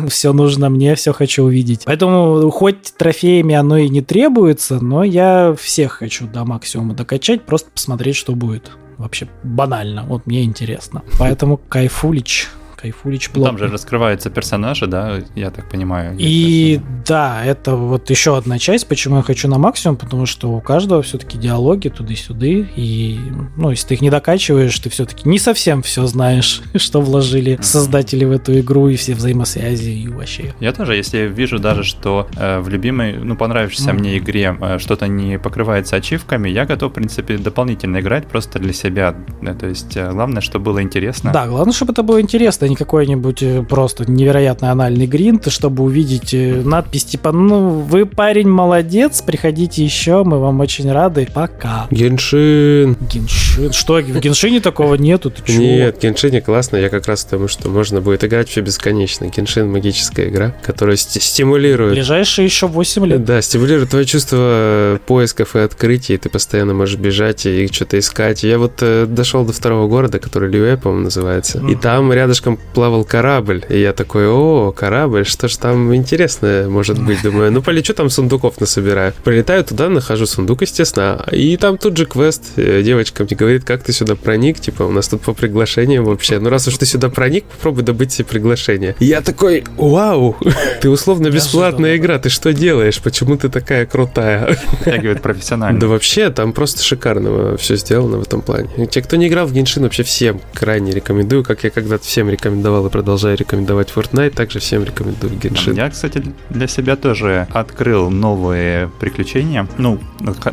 Все 0.08 0.32
нужно 0.32 0.68
мне, 0.68 0.94
все 0.96 1.12
хочу 1.12 1.44
увидеть. 1.44 1.82
Поэтому 1.84 2.50
хоть 2.50 2.94
трофеями 2.96 3.54
оно 3.54 3.76
и 3.76 3.88
не 3.88 4.00
требуется, 4.00 4.82
но 4.82 5.04
я 5.04 5.54
всех 5.58 5.92
хочу 5.92 6.26
до 6.26 6.44
максимума 6.44 6.94
докачать, 6.94 7.42
просто 7.42 7.70
посмотреть, 7.70 8.16
что 8.16 8.34
будет. 8.34 8.72
Вообще 8.98 9.28
банально, 9.42 10.04
вот 10.04 10.26
мне 10.26 10.42
интересно. 10.42 11.02
Поэтому 11.18 11.56
кайфулич 11.56 12.48
Кайфулич 12.84 13.30
плотно. 13.30 13.50
Там 13.50 13.58
же 13.58 13.72
раскрываются 13.72 14.28
персонажи, 14.28 14.86
да, 14.86 15.20
я 15.34 15.50
так 15.50 15.70
понимаю. 15.70 16.14
И 16.18 16.82
да, 17.06 17.42
это 17.42 17.76
вот 17.76 18.10
еще 18.10 18.36
одна 18.36 18.58
часть, 18.58 18.86
почему 18.88 19.16
я 19.16 19.22
хочу 19.22 19.48
на 19.48 19.56
максимум, 19.56 19.96
потому 19.96 20.26
что 20.26 20.50
у 20.50 20.60
каждого 20.60 21.00
все-таки 21.00 21.38
диалоги 21.38 21.88
туда-сюда, 21.88 22.46
и, 22.46 23.18
ну, 23.56 23.70
если 23.70 23.88
ты 23.88 23.94
их 23.94 24.02
не 24.02 24.10
докачиваешь, 24.10 24.78
ты 24.78 24.90
все-таки 24.90 25.26
не 25.26 25.38
совсем 25.38 25.80
все 25.80 26.06
знаешь, 26.06 26.60
что 26.76 27.00
вложили 27.00 27.58
создатели 27.62 28.26
в 28.26 28.32
эту 28.32 28.60
игру, 28.60 28.88
и 28.88 28.96
все 28.96 29.14
взаимосвязи, 29.14 29.90
и 29.90 30.08
вообще. 30.08 30.54
Я 30.60 30.72
тоже, 30.72 30.94
если 30.94 31.20
вижу 31.20 31.58
даже, 31.58 31.84
что 31.84 32.28
э, 32.36 32.60
в 32.60 32.68
любимой, 32.68 33.14
ну, 33.14 33.34
понравившейся 33.34 33.90
mm. 33.90 33.94
мне 33.94 34.18
игре 34.18 34.54
э, 34.60 34.78
что-то 34.78 35.08
не 35.08 35.38
покрывается 35.38 35.96
ачивками, 35.96 36.50
я 36.50 36.66
готов, 36.66 36.92
в 36.92 36.94
принципе, 36.96 37.38
дополнительно 37.38 38.00
играть 38.00 38.26
просто 38.26 38.58
для 38.58 38.74
себя. 38.74 39.14
Э, 39.40 39.54
то 39.54 39.66
есть, 39.66 39.96
э, 39.96 40.10
главное, 40.10 40.42
чтобы 40.42 40.66
было 40.66 40.82
интересно. 40.82 41.32
Да, 41.32 41.46
главное, 41.46 41.72
чтобы 41.72 41.92
это 41.92 42.02
было 42.02 42.20
интересно, 42.20 42.66
не 42.74 42.76
какой-нибудь 42.76 43.42
э, 43.42 43.62
просто 43.62 44.10
невероятный 44.10 44.70
анальный 44.70 45.06
гринт, 45.06 45.50
чтобы 45.50 45.84
увидеть 45.84 46.34
э, 46.34 46.60
надпись 46.64 47.04
типа 47.04 47.30
«Ну, 47.30 47.68
вы 47.80 48.04
парень 48.04 48.48
молодец, 48.48 49.22
приходите 49.22 49.84
еще, 49.84 50.24
мы 50.24 50.40
вам 50.40 50.60
очень 50.60 50.90
рады, 50.90 51.28
пока». 51.32 51.86
Геншин. 51.90 52.96
Геншин. 53.12 53.72
Что, 53.72 53.94
в 53.94 54.20
Геншине 54.20 54.60
такого 54.60 54.96
нету? 54.96 55.30
Ты 55.30 55.52
чего? 55.52 55.62
Нет, 55.62 55.98
Геншине 56.02 56.40
классно, 56.40 56.76
я 56.76 56.88
как 56.88 57.06
раз 57.06 57.24
потому, 57.24 57.46
что 57.48 57.68
можно 57.68 58.00
будет 58.00 58.24
играть 58.24 58.48
все 58.48 58.60
бесконечно. 58.60 59.26
Геншин 59.26 59.70
магическая 59.70 60.28
игра, 60.28 60.54
которая 60.62 60.96
ст- 60.96 61.22
стимулирует... 61.22 61.92
Ближайшие 61.92 62.44
еще 62.44 62.66
8 62.66 63.06
лет. 63.06 63.24
Да, 63.24 63.40
стимулирует 63.40 63.90
твое 63.90 64.04
чувство 64.04 64.98
поисков 65.06 65.54
и 65.54 65.60
открытий, 65.60 66.16
ты 66.16 66.28
постоянно 66.28 66.74
можешь 66.74 66.98
бежать 66.98 67.46
и 67.46 67.68
что-то 67.72 67.98
искать. 67.98 68.42
Я 68.42 68.58
вот 68.58 68.78
э, 68.80 69.06
дошел 69.06 69.44
до 69.44 69.52
второго 69.52 69.86
города, 69.88 70.18
который 70.18 70.50
Льюэ, 70.50 70.76
по-моему, 70.76 71.04
называется, 71.04 71.58
mm. 71.58 71.72
и 71.72 71.76
там 71.76 72.12
рядышком 72.12 72.58
плавал 72.74 73.04
корабль. 73.04 73.64
И 73.68 73.80
я 73.80 73.92
такой, 73.92 74.28
о, 74.28 74.72
корабль, 74.72 75.24
что 75.24 75.48
ж 75.48 75.56
там 75.56 75.94
интересное 75.94 76.68
может 76.68 77.02
быть? 77.02 77.22
Думаю, 77.22 77.52
ну 77.52 77.62
полечу 77.62 77.94
там 77.94 78.10
сундуков 78.10 78.60
насобираю. 78.60 79.12
Прилетаю 79.24 79.64
туда, 79.64 79.88
нахожу 79.88 80.26
сундук, 80.26 80.62
естественно, 80.62 81.24
и 81.30 81.56
там 81.56 81.78
тут 81.78 81.96
же 81.96 82.06
квест. 82.06 82.42
Э, 82.56 82.82
девочка 82.82 83.24
мне 83.24 83.36
говорит, 83.36 83.64
как 83.64 83.82
ты 83.82 83.92
сюда 83.92 84.16
проник? 84.16 84.60
Типа, 84.60 84.82
у 84.84 84.90
нас 84.90 85.08
тут 85.08 85.22
по 85.22 85.34
приглашению 85.34 86.04
вообще. 86.04 86.38
Ну 86.38 86.50
раз 86.50 86.66
уж 86.68 86.76
ты 86.76 86.86
сюда 86.86 87.08
проник, 87.08 87.44
попробуй 87.44 87.82
добыть 87.82 88.12
себе 88.12 88.26
приглашение. 88.26 88.96
И 88.98 89.06
я 89.06 89.20
такой, 89.20 89.64
вау, 89.76 90.36
ты 90.80 90.88
условно 90.90 91.30
бесплатная 91.30 91.96
игра, 91.96 92.18
ты 92.18 92.28
что 92.28 92.52
делаешь? 92.52 93.00
Почему 93.00 93.36
ты 93.36 93.48
такая 93.48 93.86
крутая? 93.86 94.58
Втягивает 94.80 95.22
профессионально. 95.22 95.80
Да 95.80 95.86
вообще, 95.86 96.30
там 96.30 96.52
просто 96.52 96.82
шикарно 96.82 97.56
все 97.56 97.76
сделано 97.76 98.18
в 98.18 98.22
этом 98.22 98.42
плане. 98.42 98.68
Те, 98.86 99.02
кто 99.02 99.16
не 99.16 99.28
играл 99.28 99.46
в 99.46 99.52
Геншин, 99.52 99.82
вообще 99.82 100.02
всем 100.02 100.40
крайне 100.52 100.92
рекомендую, 100.92 101.44
как 101.44 101.64
я 101.64 101.70
когда-то 101.70 102.04
всем 102.04 102.28
рекомендую 102.28 102.43
рекомендовал 102.44 102.86
и 102.86 102.90
продолжаю 102.90 103.38
рекомендовать 103.38 103.90
Fortnite, 103.94 104.30
также 104.30 104.58
всем 104.58 104.84
рекомендую 104.84 105.32
Genshin. 105.34 105.76
Я, 105.76 105.88
кстати, 105.88 106.22
для 106.50 106.66
себя 106.66 106.94
тоже 106.96 107.46
открыл 107.52 108.10
новые 108.10 108.90
приключения, 109.00 109.66
ну, 109.78 109.98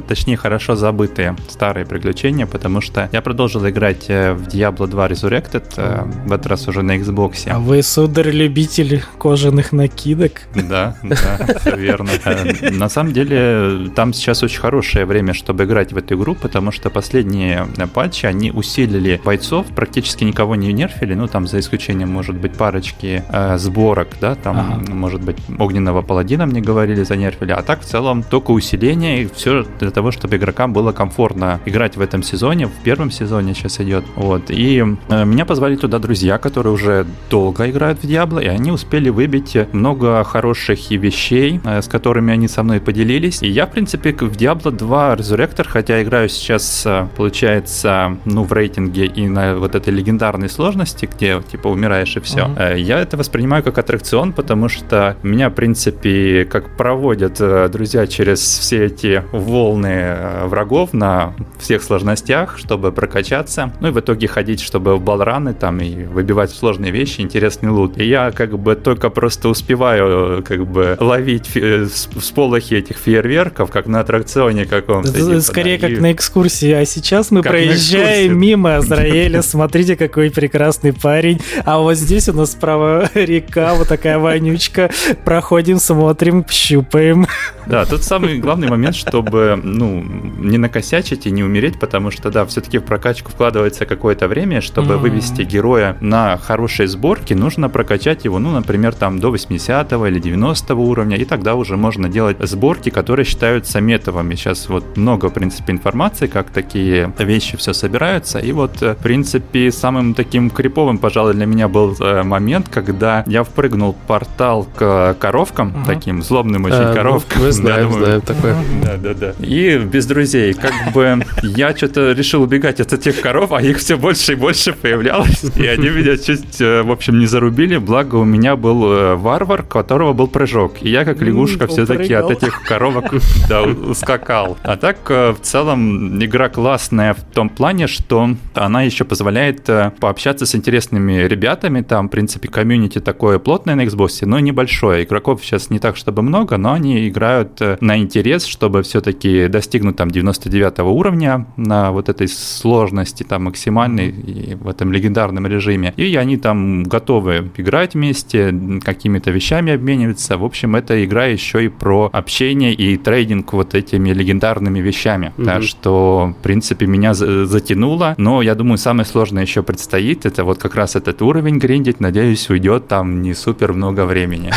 точнее, 0.07 0.37
хорошо 0.37 0.75
забытые 0.75 1.35
старые 1.49 1.85
приключения, 1.85 2.45
потому 2.45 2.79
что 2.79 3.09
я 3.11 3.21
продолжил 3.21 3.67
играть 3.67 4.05
э, 4.07 4.33
в 4.33 4.47
Diablo 4.47 4.87
2 4.87 5.07
Resurrected, 5.09 5.65
э, 5.75 6.03
в 6.27 6.31
этот 6.31 6.47
раз 6.47 6.67
уже 6.69 6.81
на 6.81 6.97
Xbox. 6.97 7.49
А 7.49 7.59
вы, 7.59 7.83
сударь, 7.83 8.29
любитель 8.29 9.03
кожаных 9.17 9.73
накидок? 9.73 10.43
Да, 10.55 10.95
да, 11.03 11.57
все 11.59 11.75
верно. 11.75 12.11
Э, 12.23 12.71
на 12.71 12.87
самом 12.87 13.11
деле, 13.11 13.89
там 13.95 14.13
сейчас 14.13 14.43
очень 14.43 14.61
хорошее 14.61 15.05
время, 15.05 15.33
чтобы 15.33 15.65
играть 15.65 15.91
в 15.91 15.97
эту 15.97 16.15
игру, 16.15 16.35
потому 16.35 16.71
что 16.71 16.89
последние 16.89 17.67
патчи, 17.93 18.25
они 18.25 18.51
усилили 18.51 19.19
бойцов, 19.25 19.67
практически 19.75 20.23
никого 20.23 20.55
не 20.55 20.71
нерфили, 20.71 21.15
ну, 21.15 21.27
там, 21.27 21.47
за 21.47 21.59
исключением 21.59 21.80
исключением, 21.81 22.09
может 22.09 22.35
быть, 22.35 22.53
парочки 22.53 23.23
э, 23.29 23.57
сборок, 23.57 24.09
да, 24.21 24.35
там, 24.35 24.59
ага. 24.59 24.93
может 24.93 25.21
быть, 25.21 25.37
огненного 25.59 26.01
паладина 26.01 26.45
мне 26.45 26.61
говорили, 26.61 27.03
занерфили, 27.03 27.51
а 27.51 27.61
так 27.61 27.81
в 27.81 27.85
целом 27.85 28.23
только 28.23 28.51
усиление 28.51 29.23
и 29.23 29.27
все 29.27 29.65
для 29.79 29.89
того, 29.89 30.11
чтобы 30.11 30.35
игрокам 30.35 30.73
было 30.73 30.91
комфортно 30.91 31.59
играть 31.65 31.97
в 31.97 32.01
этом 32.01 32.23
сезоне, 32.23 32.67
в 32.67 32.83
первом 32.83 33.11
сезоне 33.11 33.55
сейчас 33.55 33.79
идет, 33.79 34.05
вот, 34.15 34.51
и 34.51 34.83
э, 35.09 35.25
меня 35.25 35.45
позвали 35.45 35.75
туда 35.75 35.99
друзья, 35.99 36.37
которые 36.37 36.73
уже 36.73 37.05
долго 37.29 37.69
играют 37.69 38.03
в 38.03 38.07
Диабло, 38.07 38.39
и 38.39 38.47
они 38.47 38.71
успели 38.71 39.09
выбить 39.09 39.57
много 39.73 40.23
хороших 40.23 40.91
вещей, 40.91 41.59
э, 41.63 41.81
с 41.81 41.87
которыми 41.87 42.31
они 42.31 42.47
со 42.47 42.63
мной 42.63 42.79
поделились, 42.79 43.41
и 43.41 43.49
я, 43.49 43.65
в 43.65 43.71
принципе, 43.71 44.11
в 44.11 44.37
Diablo 44.37 44.71
2 44.71 45.15
Resurrector, 45.15 45.67
хотя 45.67 46.01
играю 46.03 46.29
сейчас, 46.29 46.83
э, 46.85 47.07
получается, 47.17 48.17
ну, 48.25 48.43
в 48.43 48.53
рейтинге 48.53 49.05
и 49.05 49.27
на 49.27 49.55
вот 49.55 49.75
этой 49.75 49.93
легендарной 49.93 50.49
сложности, 50.49 51.09
где, 51.11 51.41
типа, 51.51 51.70
умираешь 51.71 52.15
и 52.15 52.19
все. 52.19 52.41
Uh-huh. 52.41 52.79
Я 52.79 52.99
это 52.99 53.17
воспринимаю 53.17 53.63
как 53.63 53.77
аттракцион, 53.77 54.33
потому 54.33 54.69
что 54.69 55.17
меня, 55.23 55.49
в 55.49 55.53
принципе, 55.53 56.45
как 56.45 56.77
проводят 56.77 57.37
э, 57.39 57.69
друзья 57.69 58.07
через 58.07 58.39
все 58.39 58.85
эти 58.85 59.23
волны 59.31 59.87
э, 59.87 60.45
врагов 60.45 60.93
на 60.93 61.33
всех 61.59 61.83
сложностях, 61.83 62.57
чтобы 62.57 62.91
прокачаться. 62.91 63.73
Ну 63.79 63.89
и 63.89 63.91
в 63.91 63.99
итоге 63.99 64.27
ходить, 64.27 64.61
чтобы 64.61 64.97
в 64.97 65.01
балраны 65.01 65.53
там 65.53 65.79
и 65.79 66.03
выбивать 66.05 66.51
сложные 66.51 66.91
вещи, 66.91 67.21
интересный 67.21 67.69
лут. 67.69 67.97
И 67.97 68.05
я 68.05 68.31
как 68.31 68.57
бы 68.57 68.75
только 68.75 69.09
просто 69.09 69.49
успеваю 69.49 70.43
как 70.43 70.65
бы 70.65 70.97
ловить 70.99 71.47
всполохи 71.47 72.75
этих 72.75 72.97
фейерверков, 72.97 73.71
как 73.71 73.87
на 73.87 73.99
аттракционе 73.99 74.65
каком-то. 74.65 75.13
Типа, 75.13 75.39
скорее 75.41 75.77
да, 75.77 75.87
как 75.87 75.97
и... 75.97 75.99
на 75.99 76.11
экскурсии. 76.11 76.71
А 76.71 76.85
сейчас 76.85 77.31
мы 77.31 77.41
проезжаем 77.41 78.37
мимо 78.37 78.75
Азраэля. 78.77 79.41
Смотрите, 79.41 79.95
какой 79.95 80.31
прекрасный 80.31 80.93
парень 80.93 81.39
а 81.65 81.79
вот 81.79 81.95
здесь 81.95 82.29
у 82.29 82.33
нас 82.33 82.51
справа 82.51 83.09
река, 83.13 83.75
вот 83.75 83.87
такая 83.87 84.19
вонючка. 84.19 84.89
Проходим, 85.23 85.79
смотрим, 85.79 86.45
щупаем. 86.49 87.27
Да, 87.67 87.85
тут 87.85 88.03
самый 88.03 88.39
главный 88.39 88.69
момент, 88.69 88.95
чтобы, 88.95 89.59
ну, 89.61 90.03
не 90.03 90.57
накосячить 90.57 91.25
и 91.25 91.31
не 91.31 91.43
умереть, 91.43 91.79
потому 91.79 92.11
что, 92.11 92.31
да, 92.31 92.45
все-таки 92.45 92.79
в 92.79 92.83
прокачку 92.83 93.31
вкладывается 93.31 93.85
какое-то 93.85 94.27
время, 94.27 94.61
чтобы 94.61 94.95
mm. 94.95 94.97
вывести 94.97 95.43
героя 95.43 95.95
на 96.01 96.37
хорошие 96.37 96.87
сборки, 96.87 97.33
нужно 97.33 97.69
прокачать 97.69 98.25
его, 98.25 98.39
ну, 98.39 98.51
например, 98.51 98.93
там 98.93 99.19
до 99.19 99.29
80 99.29 99.91
или 99.91 100.19
90 100.19 100.75
уровня, 100.75 101.17
и 101.17 101.25
тогда 101.25 101.55
уже 101.55 101.77
можно 101.77 102.09
делать 102.09 102.37
сборки, 102.39 102.89
которые 102.89 103.25
считаются 103.25 103.79
метовыми. 103.79 104.35
Сейчас 104.35 104.67
вот 104.67 104.97
много, 104.97 105.29
в 105.29 105.33
принципе, 105.33 105.73
информации, 105.73 106.27
как 106.27 106.49
такие 106.49 107.13
вещи 107.19 107.57
все 107.57 107.73
собираются, 107.73 108.39
и 108.39 108.51
вот, 108.51 108.81
в 108.81 108.95
принципе, 108.95 109.71
самым 109.71 110.13
таким 110.13 110.49
криповым, 110.49 110.97
пожалуй, 110.97 111.33
для 111.33 111.45
меня 111.51 111.67
был 111.67 111.95
э, 111.99 112.23
момент, 112.23 112.67
когда 112.69 113.23
я 113.27 113.43
впрыгнул 113.43 113.93
в 113.93 114.07
портал 114.07 114.67
к 114.75 115.15
коровкам, 115.19 115.69
uh-huh. 115.69 115.85
таким 115.85 116.23
злобным 116.23 116.65
очень 116.65 116.77
а, 116.77 116.93
коровкам. 116.93 117.41
Мы 117.41 117.51
знаем, 117.51 117.89
думаю, 117.89 118.05
знаем 118.05 118.21
такое. 118.21 118.55
Да, 118.83 118.97
да, 118.97 119.13
да. 119.13 119.45
И 119.45 119.77
без 119.77 120.05
друзей. 120.05 120.53
Как 120.53 120.93
бы 120.93 121.23
я 121.43 121.75
что-то 121.75 122.13
решил 122.13 122.41
убегать 122.41 122.79
от 122.79 122.93
этих 122.93 123.21
коров, 123.21 123.51
а 123.51 123.61
их 123.61 123.77
все 123.77 123.97
больше 123.97 124.33
и 124.33 124.35
больше 124.35 124.73
появлялось. 124.73 125.43
И 125.55 125.65
они 125.67 125.89
меня 125.89 126.17
чуть, 126.17 126.61
э, 126.61 126.81
в 126.81 126.91
общем, 126.91 127.19
не 127.19 127.25
зарубили. 127.25 127.77
Благо 127.77 128.15
у 128.15 128.25
меня 128.25 128.55
был 128.55 128.91
э, 128.91 129.15
варвар, 129.15 129.61
у 129.61 129.65
которого 129.65 130.13
был 130.13 130.27
прыжок. 130.27 130.81
И 130.81 130.89
я, 130.89 131.05
как 131.05 131.21
лягушка, 131.21 131.67
все-таки 131.67 132.13
от 132.13 132.31
этих 132.31 132.63
коровок 132.63 133.13
да, 133.49 133.63
ускакал. 133.63 134.57
А 134.63 134.77
так, 134.77 134.97
в 135.09 135.37
целом, 135.41 136.23
игра 136.23 136.49
классная 136.49 137.13
в 137.13 137.21
том 137.33 137.49
плане, 137.49 137.87
что 137.87 138.35
она 138.53 138.83
еще 138.83 139.03
позволяет 139.03 139.69
пообщаться 139.99 140.45
с 140.45 140.55
интересными 140.55 141.13
ребятами. 141.23 141.40
Там, 141.87 142.07
в 142.07 142.11
принципе, 142.11 142.47
комьюнити 142.47 142.99
такое 142.99 143.39
плотное 143.39 143.75
на 143.75 143.85
Xbox, 143.85 144.25
но 144.25 144.39
небольшое. 144.39 145.03
Игроков 145.03 145.43
сейчас 145.43 145.69
не 145.69 145.79
так, 145.79 145.97
чтобы 145.97 146.21
много, 146.21 146.57
но 146.57 146.73
они 146.73 147.07
играют 147.07 147.61
э, 147.61 147.77
на 147.81 147.97
интерес, 147.97 148.45
чтобы 148.45 148.83
все-таки 148.83 149.47
достигнуть 149.47 149.95
там 149.95 150.11
99 150.11 150.79
уровня 150.79 151.47
на 151.57 151.91
вот 151.91 152.09
этой 152.09 152.27
сложности 152.27 153.23
там 153.23 153.45
максимальной 153.45 154.09
и 154.09 154.55
в 154.55 154.67
этом 154.67 154.91
легендарном 154.91 155.47
режиме. 155.47 155.93
И 155.97 156.15
они 156.15 156.37
там 156.37 156.83
готовы 156.83 157.51
играть 157.57 157.93
вместе, 157.93 158.53
какими-то 158.83 159.31
вещами 159.31 159.73
обмениваться. 159.73 160.37
В 160.37 160.43
общем, 160.43 160.75
эта 160.75 161.03
игра 161.03 161.25
еще 161.25 161.65
и 161.65 161.69
про 161.69 162.09
общение 162.13 162.73
и 162.73 162.97
трейдинг 162.97 163.53
вот 163.53 163.75
этими 163.75 164.11
легендарными 164.11 164.79
вещами. 164.79 165.33
Mm-hmm. 165.37 165.45
Так 165.45 165.63
что, 165.63 166.33
в 166.39 166.43
принципе, 166.43 166.85
меня 166.85 167.13
затянуло, 167.13 168.15
но 168.17 168.41
я 168.41 168.55
думаю, 168.55 168.77
самое 168.77 169.05
сложное 169.05 169.43
еще 169.43 169.63
предстоит. 169.63 170.25
Это 170.25 170.43
вот 170.43 170.57
как 170.57 170.75
раз 170.75 170.95
этот 170.95 171.21
уровень 171.21 171.30
гриндить. 171.39 171.99
Надеюсь, 171.99 172.49
уйдет 172.49 172.87
там 172.87 173.21
не 173.21 173.33
супер 173.33 173.73
много 173.73 174.05
времени. 174.05 174.51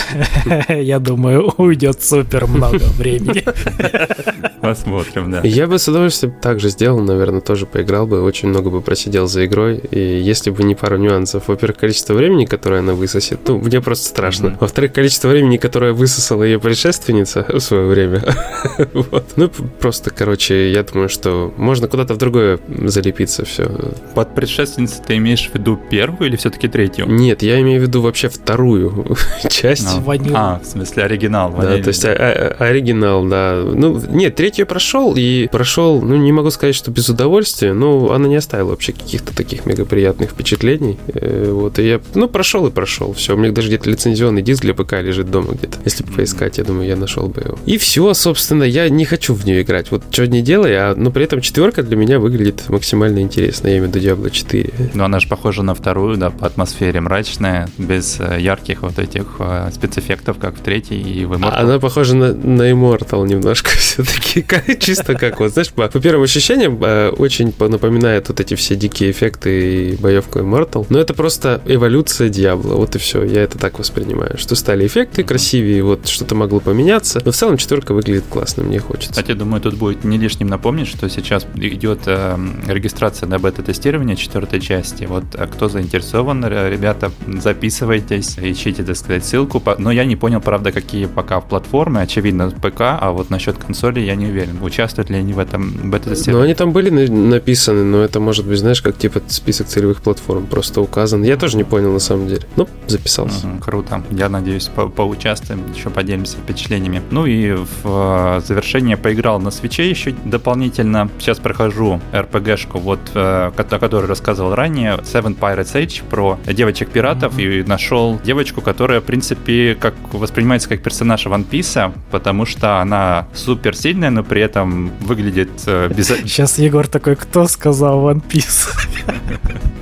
Я 0.68 0.98
думаю, 0.98 1.52
уйдет 1.56 2.02
супер 2.02 2.46
много 2.46 2.84
времени. 2.98 3.44
Посмотрим, 4.60 5.30
да. 5.30 5.40
Я 5.44 5.66
бы 5.66 5.78
с 5.78 5.88
удовольствием 5.88 6.34
также 6.40 6.70
сделал, 6.70 7.00
наверное, 7.00 7.40
тоже 7.40 7.66
поиграл 7.66 8.06
бы, 8.06 8.22
очень 8.22 8.48
много 8.48 8.70
бы 8.70 8.80
просидел 8.80 9.26
за 9.26 9.44
игрой. 9.44 9.76
И 9.90 9.98
если 9.98 10.50
бы 10.50 10.62
не 10.62 10.74
пару 10.74 10.96
нюансов, 10.96 11.48
во-первых, 11.48 11.78
количество 11.78 12.14
времени, 12.14 12.46
которое 12.46 12.80
она 12.80 12.94
высосет, 12.94 13.40
ну, 13.46 13.58
мне 13.58 13.80
просто 13.80 14.08
страшно. 14.08 14.56
Во-вторых, 14.60 14.92
количество 14.92 15.28
времени, 15.28 15.58
которое 15.58 15.92
высосала 15.92 16.42
ее 16.44 16.58
предшественница 16.58 17.44
в 17.48 17.60
свое 17.60 17.86
время. 17.86 18.22
вот. 18.94 19.32
Ну, 19.36 19.50
просто, 19.80 20.10
короче, 20.10 20.72
я 20.72 20.82
думаю, 20.82 21.08
что 21.08 21.52
можно 21.56 21.88
куда-то 21.88 22.14
в 22.14 22.16
другое 22.16 22.58
залепиться 22.68 23.44
все. 23.44 23.70
Под 24.14 24.34
предшественницей 24.34 25.02
ты 25.06 25.16
имеешь 25.16 25.50
в 25.50 25.54
виду 25.54 25.78
первую 25.90 26.28
или 26.28 26.36
все-таки 26.36 26.63
третью? 26.68 27.06
Нет, 27.06 27.42
я 27.42 27.60
имею 27.60 27.80
в 27.80 27.82
виду 27.82 28.00
вообще 28.00 28.28
вторую 28.28 29.16
часть. 29.48 29.86
А, 29.86 30.00
а 30.34 30.60
в 30.60 30.66
смысле 30.66 31.04
оригинал. 31.04 31.52
Да, 31.52 31.78
то 31.78 31.88
есть 31.88 32.04
а, 32.04 32.12
а, 32.12 32.64
оригинал, 32.64 33.24
да. 33.26 33.62
Ну, 33.64 34.00
нет, 34.10 34.36
третью 34.36 34.66
прошел, 34.66 35.14
и 35.16 35.48
прошел, 35.50 36.00
ну, 36.00 36.16
не 36.16 36.32
могу 36.32 36.50
сказать, 36.50 36.74
что 36.74 36.90
без 36.90 37.08
удовольствия, 37.08 37.72
но 37.72 38.12
она 38.12 38.28
не 38.28 38.36
оставила 38.36 38.70
вообще 38.70 38.92
каких-то 38.92 39.34
таких 39.34 39.66
мегаприятных 39.66 40.30
впечатлений. 40.30 40.98
Э, 41.08 41.50
вот, 41.50 41.78
и 41.78 41.88
я, 41.88 42.00
ну, 42.14 42.28
прошел 42.28 42.66
и 42.66 42.70
прошел. 42.70 43.12
Все, 43.12 43.34
у 43.34 43.38
меня 43.38 43.52
даже 43.52 43.68
где-то 43.68 43.90
лицензионный 43.90 44.42
диск 44.42 44.62
для 44.62 44.74
ПК 44.74 44.94
лежит 44.94 45.30
дома 45.30 45.52
где-то. 45.52 45.78
Если 45.84 46.04
бы 46.04 46.12
поискать, 46.12 46.58
я 46.58 46.64
думаю, 46.64 46.88
я 46.88 46.96
нашел 46.96 47.28
бы 47.28 47.40
его. 47.42 47.58
И 47.66 47.78
все, 47.78 48.12
собственно, 48.14 48.64
я 48.64 48.88
не 48.88 49.04
хочу 49.04 49.34
в 49.34 49.44
нее 49.44 49.62
играть. 49.62 49.90
Вот 49.90 50.02
что 50.10 50.26
не 50.26 50.42
делай, 50.42 50.74
а, 50.76 50.94
но 50.94 51.10
при 51.10 51.24
этом 51.24 51.40
четверка 51.40 51.82
для 51.82 51.96
меня 51.96 52.18
выглядит 52.18 52.68
максимально 52.68 53.20
интересно. 53.20 53.68
Я 53.68 53.78
имею 53.78 53.90
в 53.90 53.94
виду 53.94 54.06
Diablo 54.06 54.30
4. 54.30 54.90
Ну, 54.94 55.04
она 55.04 55.20
же 55.20 55.28
похожа 55.28 55.62
на 55.62 55.74
вторую, 55.74 56.16
да, 56.16 56.30
по 56.30 56.46
атмосфере 56.54 57.00
мрачная, 57.00 57.68
без 57.78 58.20
э, 58.20 58.40
ярких 58.40 58.82
вот 58.82 58.98
этих 59.00 59.26
э, 59.40 59.70
спецэффектов, 59.74 60.38
как 60.38 60.56
в 60.56 60.60
третьей 60.60 61.00
и 61.00 61.24
в 61.24 61.32
Immortal. 61.32 61.56
Она 61.56 61.78
похожа 61.80 62.14
на, 62.14 62.32
на 62.32 62.70
Immortal 62.70 63.26
немножко 63.26 63.70
все-таки, 63.76 64.44
чисто 64.78 65.14
как 65.14 65.40
вот, 65.40 65.52
знаешь, 65.52 65.72
по, 65.72 65.88
по 65.88 66.00
первым 66.00 66.22
ощущениям 66.22 66.78
э, 66.82 67.08
очень 67.10 67.52
напоминает 67.58 68.28
вот 68.28 68.38
эти 68.38 68.54
все 68.54 68.76
дикие 68.76 69.10
эффекты 69.10 69.90
и 69.90 69.96
боевку 69.96 70.38
Immortal, 70.38 70.86
но 70.90 70.98
это 70.98 71.12
просто 71.12 71.60
эволюция 71.66 72.28
Диабло, 72.28 72.74
вот 72.74 72.94
и 72.94 72.98
все, 72.98 73.24
я 73.24 73.42
это 73.42 73.58
так 73.58 73.78
воспринимаю, 73.80 74.38
что 74.38 74.54
стали 74.54 74.86
эффекты 74.86 75.24
красивее, 75.24 75.82
вот 75.82 76.06
что-то 76.06 76.36
могло 76.36 76.60
поменяться, 76.60 77.20
но 77.24 77.32
в 77.32 77.34
целом 77.36 77.56
четверка 77.56 77.94
выглядит 77.94 78.24
классно, 78.30 78.62
мне 78.62 78.78
хочется. 78.78 79.10
Кстати, 79.10 79.32
думаю, 79.32 79.60
тут 79.60 79.74
будет 79.74 80.04
не 80.04 80.18
лишним 80.18 80.46
напомнить, 80.46 80.86
что 80.86 81.08
сейчас 81.10 81.46
идет 81.56 82.02
э, 82.06 82.38
регистрация 82.68 83.28
на 83.28 83.40
бета-тестирование 83.40 84.14
четвертой 84.14 84.60
части, 84.60 85.04
вот 85.04 85.24
кто 85.52 85.68
заинтересован, 85.68 86.33
ребята, 86.42 87.10
записывайтесь, 87.26 88.36
ищите, 88.38 88.82
так 88.82 88.96
сказать, 88.96 89.24
ссылку, 89.24 89.62
но 89.78 89.90
я 89.90 90.04
не 90.04 90.16
понял, 90.16 90.40
правда, 90.40 90.72
какие 90.72 91.06
пока 91.06 91.40
в 91.40 91.48
платформы, 91.48 92.00
очевидно, 92.00 92.50
ПК, 92.50 92.80
а 92.80 93.10
вот 93.12 93.30
насчет 93.30 93.58
консоли 93.58 94.00
я 94.00 94.14
не 94.14 94.26
уверен, 94.26 94.62
участвуют 94.62 95.10
ли 95.10 95.16
они 95.16 95.32
в 95.32 95.38
этом 95.38 95.90
бета-тестировании. 95.90 96.40
Ну, 96.40 96.44
они 96.44 96.54
там 96.54 96.72
были 96.72 96.90
написаны, 96.90 97.84
но 97.84 98.02
это 98.02 98.20
может 98.20 98.46
быть, 98.46 98.58
знаешь, 98.58 98.82
как 98.82 98.96
типа 98.96 99.20
список 99.28 99.68
целевых 99.68 100.02
платформ 100.02 100.46
просто 100.46 100.80
указан. 100.80 101.22
Я 101.22 101.36
тоже 101.36 101.56
не 101.56 101.64
понял 101.64 101.92
на 101.92 101.98
самом 101.98 102.28
деле. 102.28 102.42
Ну, 102.56 102.68
записался. 102.86 103.46
Угу, 103.46 103.58
круто. 103.60 104.02
Я 104.10 104.28
надеюсь, 104.28 104.66
по 104.66 104.88
поучаствуем, 104.88 105.62
еще 105.74 105.90
поделимся 105.90 106.36
впечатлениями. 106.38 107.02
Ну 107.10 107.26
и 107.26 107.52
в 107.52 107.66
э, 107.84 108.40
завершение 108.44 108.96
поиграл 108.96 109.40
на 109.40 109.50
свече 109.50 109.88
еще 109.88 110.14
дополнительно. 110.24 111.10
Сейчас 111.18 111.38
прохожу 111.38 112.00
RPG-шку, 112.12 112.78
вот, 112.78 113.00
э, 113.14 113.52
о 113.56 113.78
которой 113.78 114.06
рассказывал 114.06 114.54
ранее, 114.54 114.94
Seven 114.98 115.38
Pirates 115.38 115.74
Age, 115.74 116.02
про 116.08 116.23
девочек-пиратов, 116.46 117.36
mm-hmm. 117.36 117.60
и 117.60 117.68
нашел 117.68 118.20
девочку, 118.24 118.60
которая, 118.60 119.00
в 119.00 119.04
принципе, 119.04 119.76
как 119.78 119.94
воспринимается 120.12 120.68
как 120.68 120.82
персонаж 120.82 121.26
One 121.26 121.46
Piece, 121.48 121.92
потому 122.10 122.46
что 122.46 122.80
она 122.80 123.26
супер 123.34 123.76
сильная, 123.76 124.10
но 124.10 124.22
при 124.22 124.42
этом 124.42 124.90
выглядит 125.00 125.50
э, 125.66 125.88
без... 125.94 126.08
Сейчас 126.24 126.58
Егор 126.58 126.86
такой, 126.86 127.16
кто 127.16 127.46
сказал 127.46 128.10
One 128.10 128.22
Piece? 128.26 128.68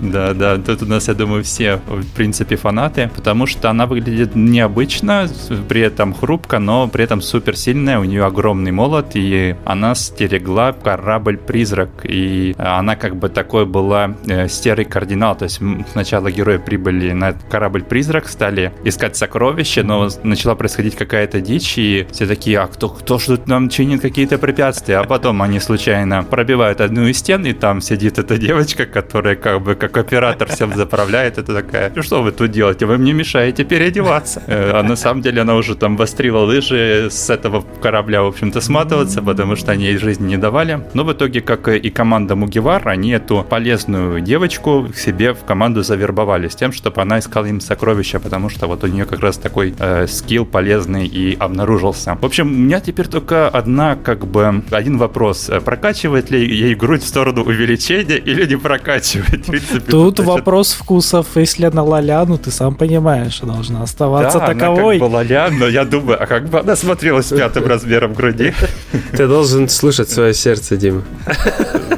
Да, 0.00 0.34
да, 0.34 0.56
тут 0.58 0.82
у 0.82 0.86
нас, 0.86 1.08
я 1.08 1.14
думаю, 1.14 1.42
все, 1.42 1.80
в 1.86 2.06
принципе, 2.14 2.56
фанаты, 2.56 3.10
потому 3.14 3.46
что 3.46 3.70
она 3.70 3.86
выглядит 3.86 4.34
необычно, 4.34 5.28
при 5.68 5.80
этом 5.80 6.14
хрупко, 6.14 6.58
но 6.58 6.88
при 6.88 7.04
этом 7.04 7.20
супер 7.20 7.56
сильная, 7.56 7.98
у 7.98 8.04
нее 8.04 8.24
огромный 8.24 8.70
молот, 8.70 9.12
и 9.14 9.56
она 9.64 9.94
стерегла 9.94 10.72
корабль-призрак, 10.72 11.90
и 12.04 12.54
она 12.58 12.96
как 12.96 13.16
бы 13.16 13.28
такой 13.28 13.66
была 13.66 14.14
э, 14.26 14.48
серый 14.48 14.84
кардинал, 14.84 15.36
то 15.36 15.44
есть 15.44 15.60
сначала 15.90 16.30
герои 16.30 16.58
прибыли 16.58 17.12
на 17.12 17.32
корабль-призрак, 17.32 18.28
стали 18.28 18.72
искать 18.84 19.16
сокровища, 19.16 19.82
но 19.82 20.08
начала 20.22 20.54
происходить 20.54 20.96
какая-то 20.96 21.40
дичь, 21.40 21.78
и 21.78 22.06
все 22.10 22.26
такие, 22.26 22.58
а 22.58 22.66
кто, 22.66 22.88
кто 22.88 23.18
ж 23.18 23.26
тут 23.26 23.48
нам 23.48 23.68
чинит 23.68 24.00
какие-то 24.00 24.38
препятствия, 24.38 24.98
а 24.98 25.04
потом 25.04 25.42
они 25.42 25.60
случайно 25.60 26.22
пробивают 26.24 26.80
одну 26.80 27.06
из 27.06 27.18
стен, 27.18 27.46
и 27.46 27.52
там 27.52 27.80
сидит 27.80 28.18
эта 28.18 28.36
девочка, 28.36 28.86
которая 28.86 29.36
как 29.36 29.62
бы 29.62 29.74
как 29.74 29.96
оператор 29.96 30.48
всем 30.48 30.74
заправляет, 30.74 31.38
это 31.38 31.54
такая, 31.54 31.92
ну 31.94 32.02
что 32.02 32.22
вы 32.22 32.32
тут 32.32 32.50
делаете, 32.50 32.86
вы 32.86 32.98
мне 32.98 33.12
мешаете 33.12 33.64
переодеваться. 33.64 34.42
Э, 34.46 34.72
а 34.74 34.82
на 34.82 34.96
самом 34.96 35.22
деле 35.22 35.42
она 35.42 35.54
уже 35.54 35.76
там 35.76 35.96
вострила 35.96 36.40
лыжи 36.40 37.08
с 37.10 37.30
этого 37.30 37.64
корабля, 37.80 38.22
в 38.22 38.26
общем-то, 38.26 38.60
сматываться, 38.60 39.22
потому 39.22 39.54
что 39.56 39.72
они 39.72 39.84
ей 39.84 39.98
жизни 39.98 40.28
не 40.30 40.36
давали. 40.36 40.80
Но 40.94 41.04
в 41.04 41.12
итоге, 41.12 41.40
как 41.40 41.68
и 41.68 41.90
команда 41.90 42.34
Мугивар, 42.34 42.88
они 42.88 43.12
эту 43.12 43.46
полезную 43.48 44.20
девочку 44.20 44.88
к 44.92 44.96
себе 44.96 45.34
в 45.34 45.44
команду 45.44 45.69
завербовали 45.74 46.48
с 46.48 46.54
тем, 46.54 46.72
чтобы 46.72 47.02
она 47.02 47.18
искала 47.18 47.46
им 47.46 47.60
сокровища, 47.60 48.18
потому 48.20 48.48
что 48.48 48.66
вот 48.66 48.84
у 48.84 48.86
нее 48.86 49.04
как 49.04 49.20
раз 49.20 49.36
такой 49.36 49.74
э, 49.78 50.06
скилл 50.06 50.44
полезный 50.44 51.06
и 51.06 51.36
обнаружился. 51.38 52.16
В 52.20 52.24
общем, 52.24 52.48
у 52.48 52.56
меня 52.56 52.80
теперь 52.80 53.08
только 53.08 53.48
одна, 53.48 53.96
как 53.96 54.26
бы, 54.26 54.62
один 54.70 54.98
вопрос. 54.98 55.50
Прокачивает 55.64 56.30
ли 56.30 56.40
ей 56.40 56.74
грудь 56.74 57.02
в 57.02 57.06
сторону 57.06 57.42
увеличения 57.42 58.16
или 58.16 58.46
не 58.46 58.56
прокачивает? 58.56 59.50
принципе. 59.50 59.90
Тут 59.90 60.20
вопрос 60.20 60.72
вкусов. 60.72 61.26
Если 61.34 61.64
она 61.64 61.82
ла 61.82 62.00
ну 62.00 62.38
ты 62.38 62.50
сам 62.50 62.74
понимаешь, 62.74 63.40
должна 63.40 63.82
оставаться 63.82 64.38
да, 64.38 64.46
таковой. 64.48 64.96
она 64.96 65.06
как 65.06 65.10
бы 65.10 65.34
ла 65.34 65.50
но 65.50 65.66
я 65.68 65.84
думаю, 65.84 66.22
а 66.22 66.26
как 66.26 66.48
бы 66.48 66.60
она 66.60 66.76
смотрелась 66.76 67.26
пятым 67.26 67.66
размером 67.66 68.14
груди? 68.14 68.54
Ты 69.12 69.26
должен 69.26 69.68
слушать 69.68 70.10
свое 70.10 70.34
сердце, 70.34 70.76
Дима. 70.76 71.02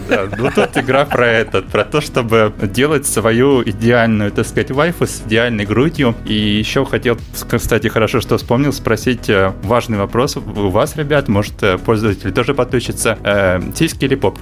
Да, 0.09 0.29
ну 0.37 0.51
тут 0.55 0.77
игра 0.77 1.05
про 1.05 1.27
это, 1.27 1.63
про 1.63 1.85
то, 1.85 2.01
чтобы 2.01 2.53
делать 2.61 3.07
свою 3.07 3.62
идеальную, 3.65 4.31
так 4.33 4.47
сказать, 4.47 4.71
вайфу 4.71 5.07
с 5.07 5.23
идеальной 5.27 5.65
грудью. 5.65 6.15
И 6.25 6.35
еще 6.35 6.85
хотел, 6.85 7.19
кстати, 7.51 7.89
хорошо, 7.89 8.21
что 8.21 8.37
вспомнил, 8.39 8.73
спросить 8.73 9.29
э, 9.29 9.53
важный 9.63 9.99
вопрос 9.99 10.37
у 10.37 10.69
вас, 10.69 10.97
ребят, 10.97 11.29
может, 11.29 11.63
э, 11.63 11.79
пользователи 11.79 12.31
тоже 12.31 12.55
подключатся. 12.55 13.19
Э, 13.25 13.61
сиськи 13.75 14.05
или 14.05 14.15
поп? 14.15 14.39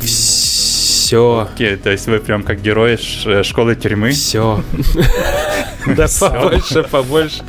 Все. 0.00 1.48
Окей, 1.52 1.76
то 1.76 1.90
есть 1.90 2.06
вы 2.06 2.20
прям 2.20 2.42
как 2.42 2.62
герои 2.62 2.98
э, 3.26 3.42
школы 3.42 3.74
тюрьмы? 3.74 4.10
Все. 4.10 4.62
Да 5.96 6.06
побольше, 6.20 6.82
побольше. 6.84 7.42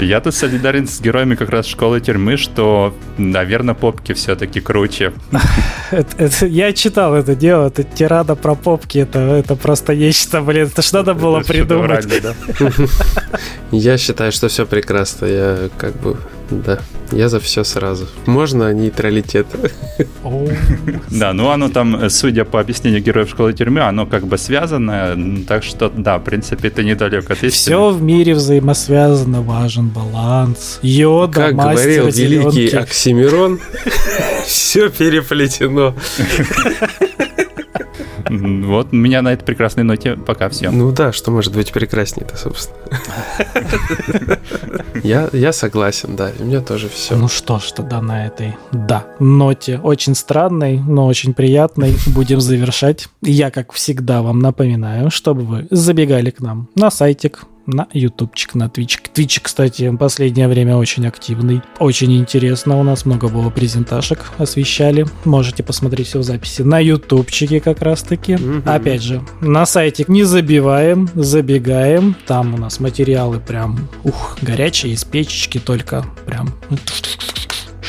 Я 0.00 0.20
тут 0.20 0.34
солидарен 0.34 0.88
с 0.88 1.00
героями 1.00 1.34
как 1.34 1.50
раз 1.50 1.66
школы 1.66 2.00
тюрьмы, 2.00 2.36
что, 2.36 2.94
наверное, 3.16 3.74
попки 3.74 4.12
все-таки 4.12 4.60
круче. 4.60 5.12
Я 6.40 6.72
читал 6.72 7.14
это 7.14 7.34
дело, 7.34 7.68
это 7.68 7.84
тирада 7.84 8.34
про 8.34 8.54
попки, 8.54 8.98
это, 8.98 9.18
это 9.18 9.56
просто 9.56 9.94
нечто, 9.94 10.40
блин, 10.40 10.66
это 10.66 10.82
ж 10.82 10.92
надо 10.92 11.14
было 11.14 11.40
придумать. 11.40 12.06
Я 13.70 13.98
считаю, 13.98 14.32
что 14.32 14.48
все 14.48 14.66
прекрасно, 14.66 15.26
я 15.26 15.68
как 15.76 15.96
бы 16.00 16.16
да, 16.50 16.78
я 17.12 17.28
за 17.28 17.40
все 17.40 17.64
сразу. 17.64 18.06
Можно 18.26 18.72
нейтралитет. 18.72 19.46
Да, 21.10 21.32
ну 21.32 21.50
оно 21.50 21.68
там, 21.68 22.10
судя 22.10 22.44
по 22.44 22.60
объяснению 22.60 23.02
героев 23.02 23.28
школы 23.30 23.52
тюрьмы, 23.52 23.80
оно 23.80 24.06
как 24.06 24.26
бы 24.26 24.38
связано, 24.38 25.16
так 25.46 25.62
что 25.62 25.88
да, 25.88 26.18
в 26.18 26.24
принципе, 26.24 26.68
это 26.68 26.82
недалек 26.82 27.30
от 27.30 27.42
истины. 27.42 27.50
Все 27.50 27.90
в 27.90 28.02
мире 28.02 28.34
взаимосвязано, 28.34 29.42
важен 29.42 29.88
баланс. 29.88 30.78
Йода, 30.82 31.48
Как 31.48 31.56
говорил 31.56 32.08
великий 32.08 32.74
Оксимирон, 32.76 33.60
все 34.46 34.88
переплетено. 34.88 35.94
Вот 38.66 38.88
у 38.92 38.96
меня 38.96 39.22
на 39.22 39.32
этой 39.32 39.44
прекрасной 39.44 39.84
ноте 39.84 40.16
пока 40.16 40.48
все. 40.48 40.70
Ну 40.70 40.92
да, 40.92 41.12
что 41.12 41.30
может 41.30 41.54
быть 41.54 41.72
прекраснее-то, 41.72 42.36
собственно. 42.36 42.78
Я, 45.02 45.28
я 45.32 45.52
согласен, 45.52 46.16
да, 46.16 46.30
у 46.38 46.44
меня 46.44 46.60
тоже 46.60 46.88
все. 46.88 47.16
Ну 47.16 47.28
что 47.28 47.58
ж, 47.58 47.72
тогда 47.72 48.00
на 48.00 48.26
этой, 48.26 48.56
да, 48.72 49.04
ноте 49.18 49.78
очень 49.82 50.14
странной, 50.14 50.78
но 50.78 51.06
очень 51.06 51.34
приятной 51.34 51.94
будем 52.06 52.40
завершать. 52.40 53.08
Я, 53.20 53.50
как 53.50 53.72
всегда, 53.72 54.22
вам 54.22 54.38
напоминаю, 54.38 55.10
чтобы 55.10 55.42
вы 55.42 55.66
забегали 55.70 56.30
к 56.30 56.40
нам 56.40 56.68
на 56.74 56.90
сайтик 56.90 57.44
на 57.66 57.86
ютубчик, 57.92 58.54
на 58.54 58.68
твич. 58.68 58.98
Твич, 59.12 59.40
кстати, 59.40 59.88
в 59.88 59.96
последнее 59.96 60.48
время 60.48 60.76
очень 60.76 61.06
активный. 61.06 61.62
Очень 61.78 62.16
интересно, 62.18 62.78
у 62.78 62.82
нас 62.82 63.04
много 63.04 63.28
было 63.28 63.50
презентажек 63.50 64.32
освещали. 64.38 65.06
Можете 65.24 65.62
посмотреть 65.62 66.08
все 66.08 66.18
в 66.18 66.22
записи 66.22 66.62
на 66.62 66.78
ютубчике 66.78 67.60
как 67.60 67.82
раз-таки. 67.82 68.32
Mm-hmm. 68.34 68.68
Опять 68.68 69.02
же, 69.02 69.22
на 69.40 69.66
сайте 69.66 70.04
не 70.08 70.24
забиваем, 70.24 71.08
забегаем. 71.14 72.16
Там 72.26 72.54
у 72.54 72.58
нас 72.58 72.80
материалы 72.80 73.40
прям, 73.40 73.88
ух, 74.02 74.36
горячие, 74.42 74.92
из 74.92 75.04
печечки 75.04 75.58
только 75.58 76.04
прям 76.26 76.54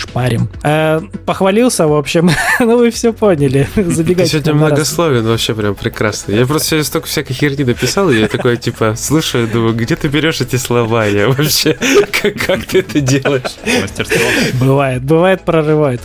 шпарим. 0.07 0.49
Э, 0.63 1.01
похвалился, 1.25 1.87
в 1.87 1.93
общем, 1.93 2.29
ну 2.59 2.77
вы 2.77 2.91
все 2.91 3.13
поняли. 3.13 3.67
Забегать. 3.75 4.25
Ты 4.25 4.31
сегодня 4.31 4.53
многословен 4.53 5.25
вообще 5.25 5.53
прям 5.53 5.75
прекрасно. 5.75 6.33
Я 6.33 6.45
просто 6.45 6.69
сегодня 6.69 6.85
столько 6.85 7.07
всякой 7.07 7.33
херни 7.33 7.63
написал, 7.63 8.09
и 8.09 8.19
я 8.19 8.27
такой, 8.27 8.57
типа, 8.57 8.95
слушаю, 8.97 9.47
думаю, 9.47 9.73
где 9.73 9.95
ты 9.95 10.07
берешь 10.07 10.41
эти 10.41 10.55
слова? 10.57 11.05
Я 11.05 11.29
вообще, 11.29 11.77
как, 12.21 12.33
как 12.35 12.65
ты 12.65 12.79
это 12.79 12.99
делаешь? 12.99 13.55
Мастерство. 13.81 14.21
Бывает, 14.59 15.03
бывает, 15.03 15.41
прорывает. 15.41 16.01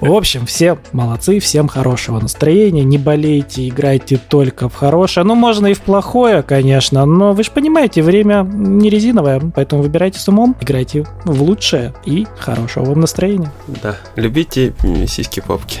В 0.00 0.12
общем, 0.12 0.46
все 0.46 0.78
молодцы, 0.92 1.38
всем 1.40 1.68
хорошего 1.68 2.20
настроения, 2.20 2.84
не 2.84 2.98
болейте, 2.98 3.68
играйте 3.68 4.18
только 4.18 4.68
в 4.68 4.74
хорошее. 4.74 5.24
Ну, 5.24 5.34
можно 5.34 5.68
и 5.68 5.74
в 5.74 5.80
плохое, 5.80 6.42
конечно, 6.42 7.04
но 7.04 7.32
вы 7.32 7.44
же 7.44 7.50
понимаете, 7.50 8.02
время 8.02 8.42
не 8.42 8.90
резиновое, 8.90 9.40
поэтому 9.54 9.82
выбирайте 9.82 10.18
с 10.18 10.28
умом, 10.28 10.56
играйте 10.60 11.06
в 11.24 11.42
лучшее 11.42 11.94
и 12.04 12.26
хорошего 12.38 12.84
вам 12.84 13.00
настроения. 13.00 13.52
Да, 13.82 13.96
любите 14.16 14.74
сиськи-попки. 15.06 15.80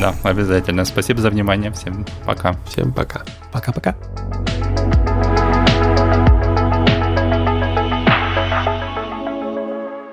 Да, 0.00 0.14
обязательно. 0.22 0.84
Спасибо 0.84 1.20
за 1.20 1.30
внимание. 1.30 1.70
Всем 1.72 2.06
пока. 2.24 2.56
Всем 2.68 2.92
пока. 2.92 3.22
Пока-пока. 3.52 3.94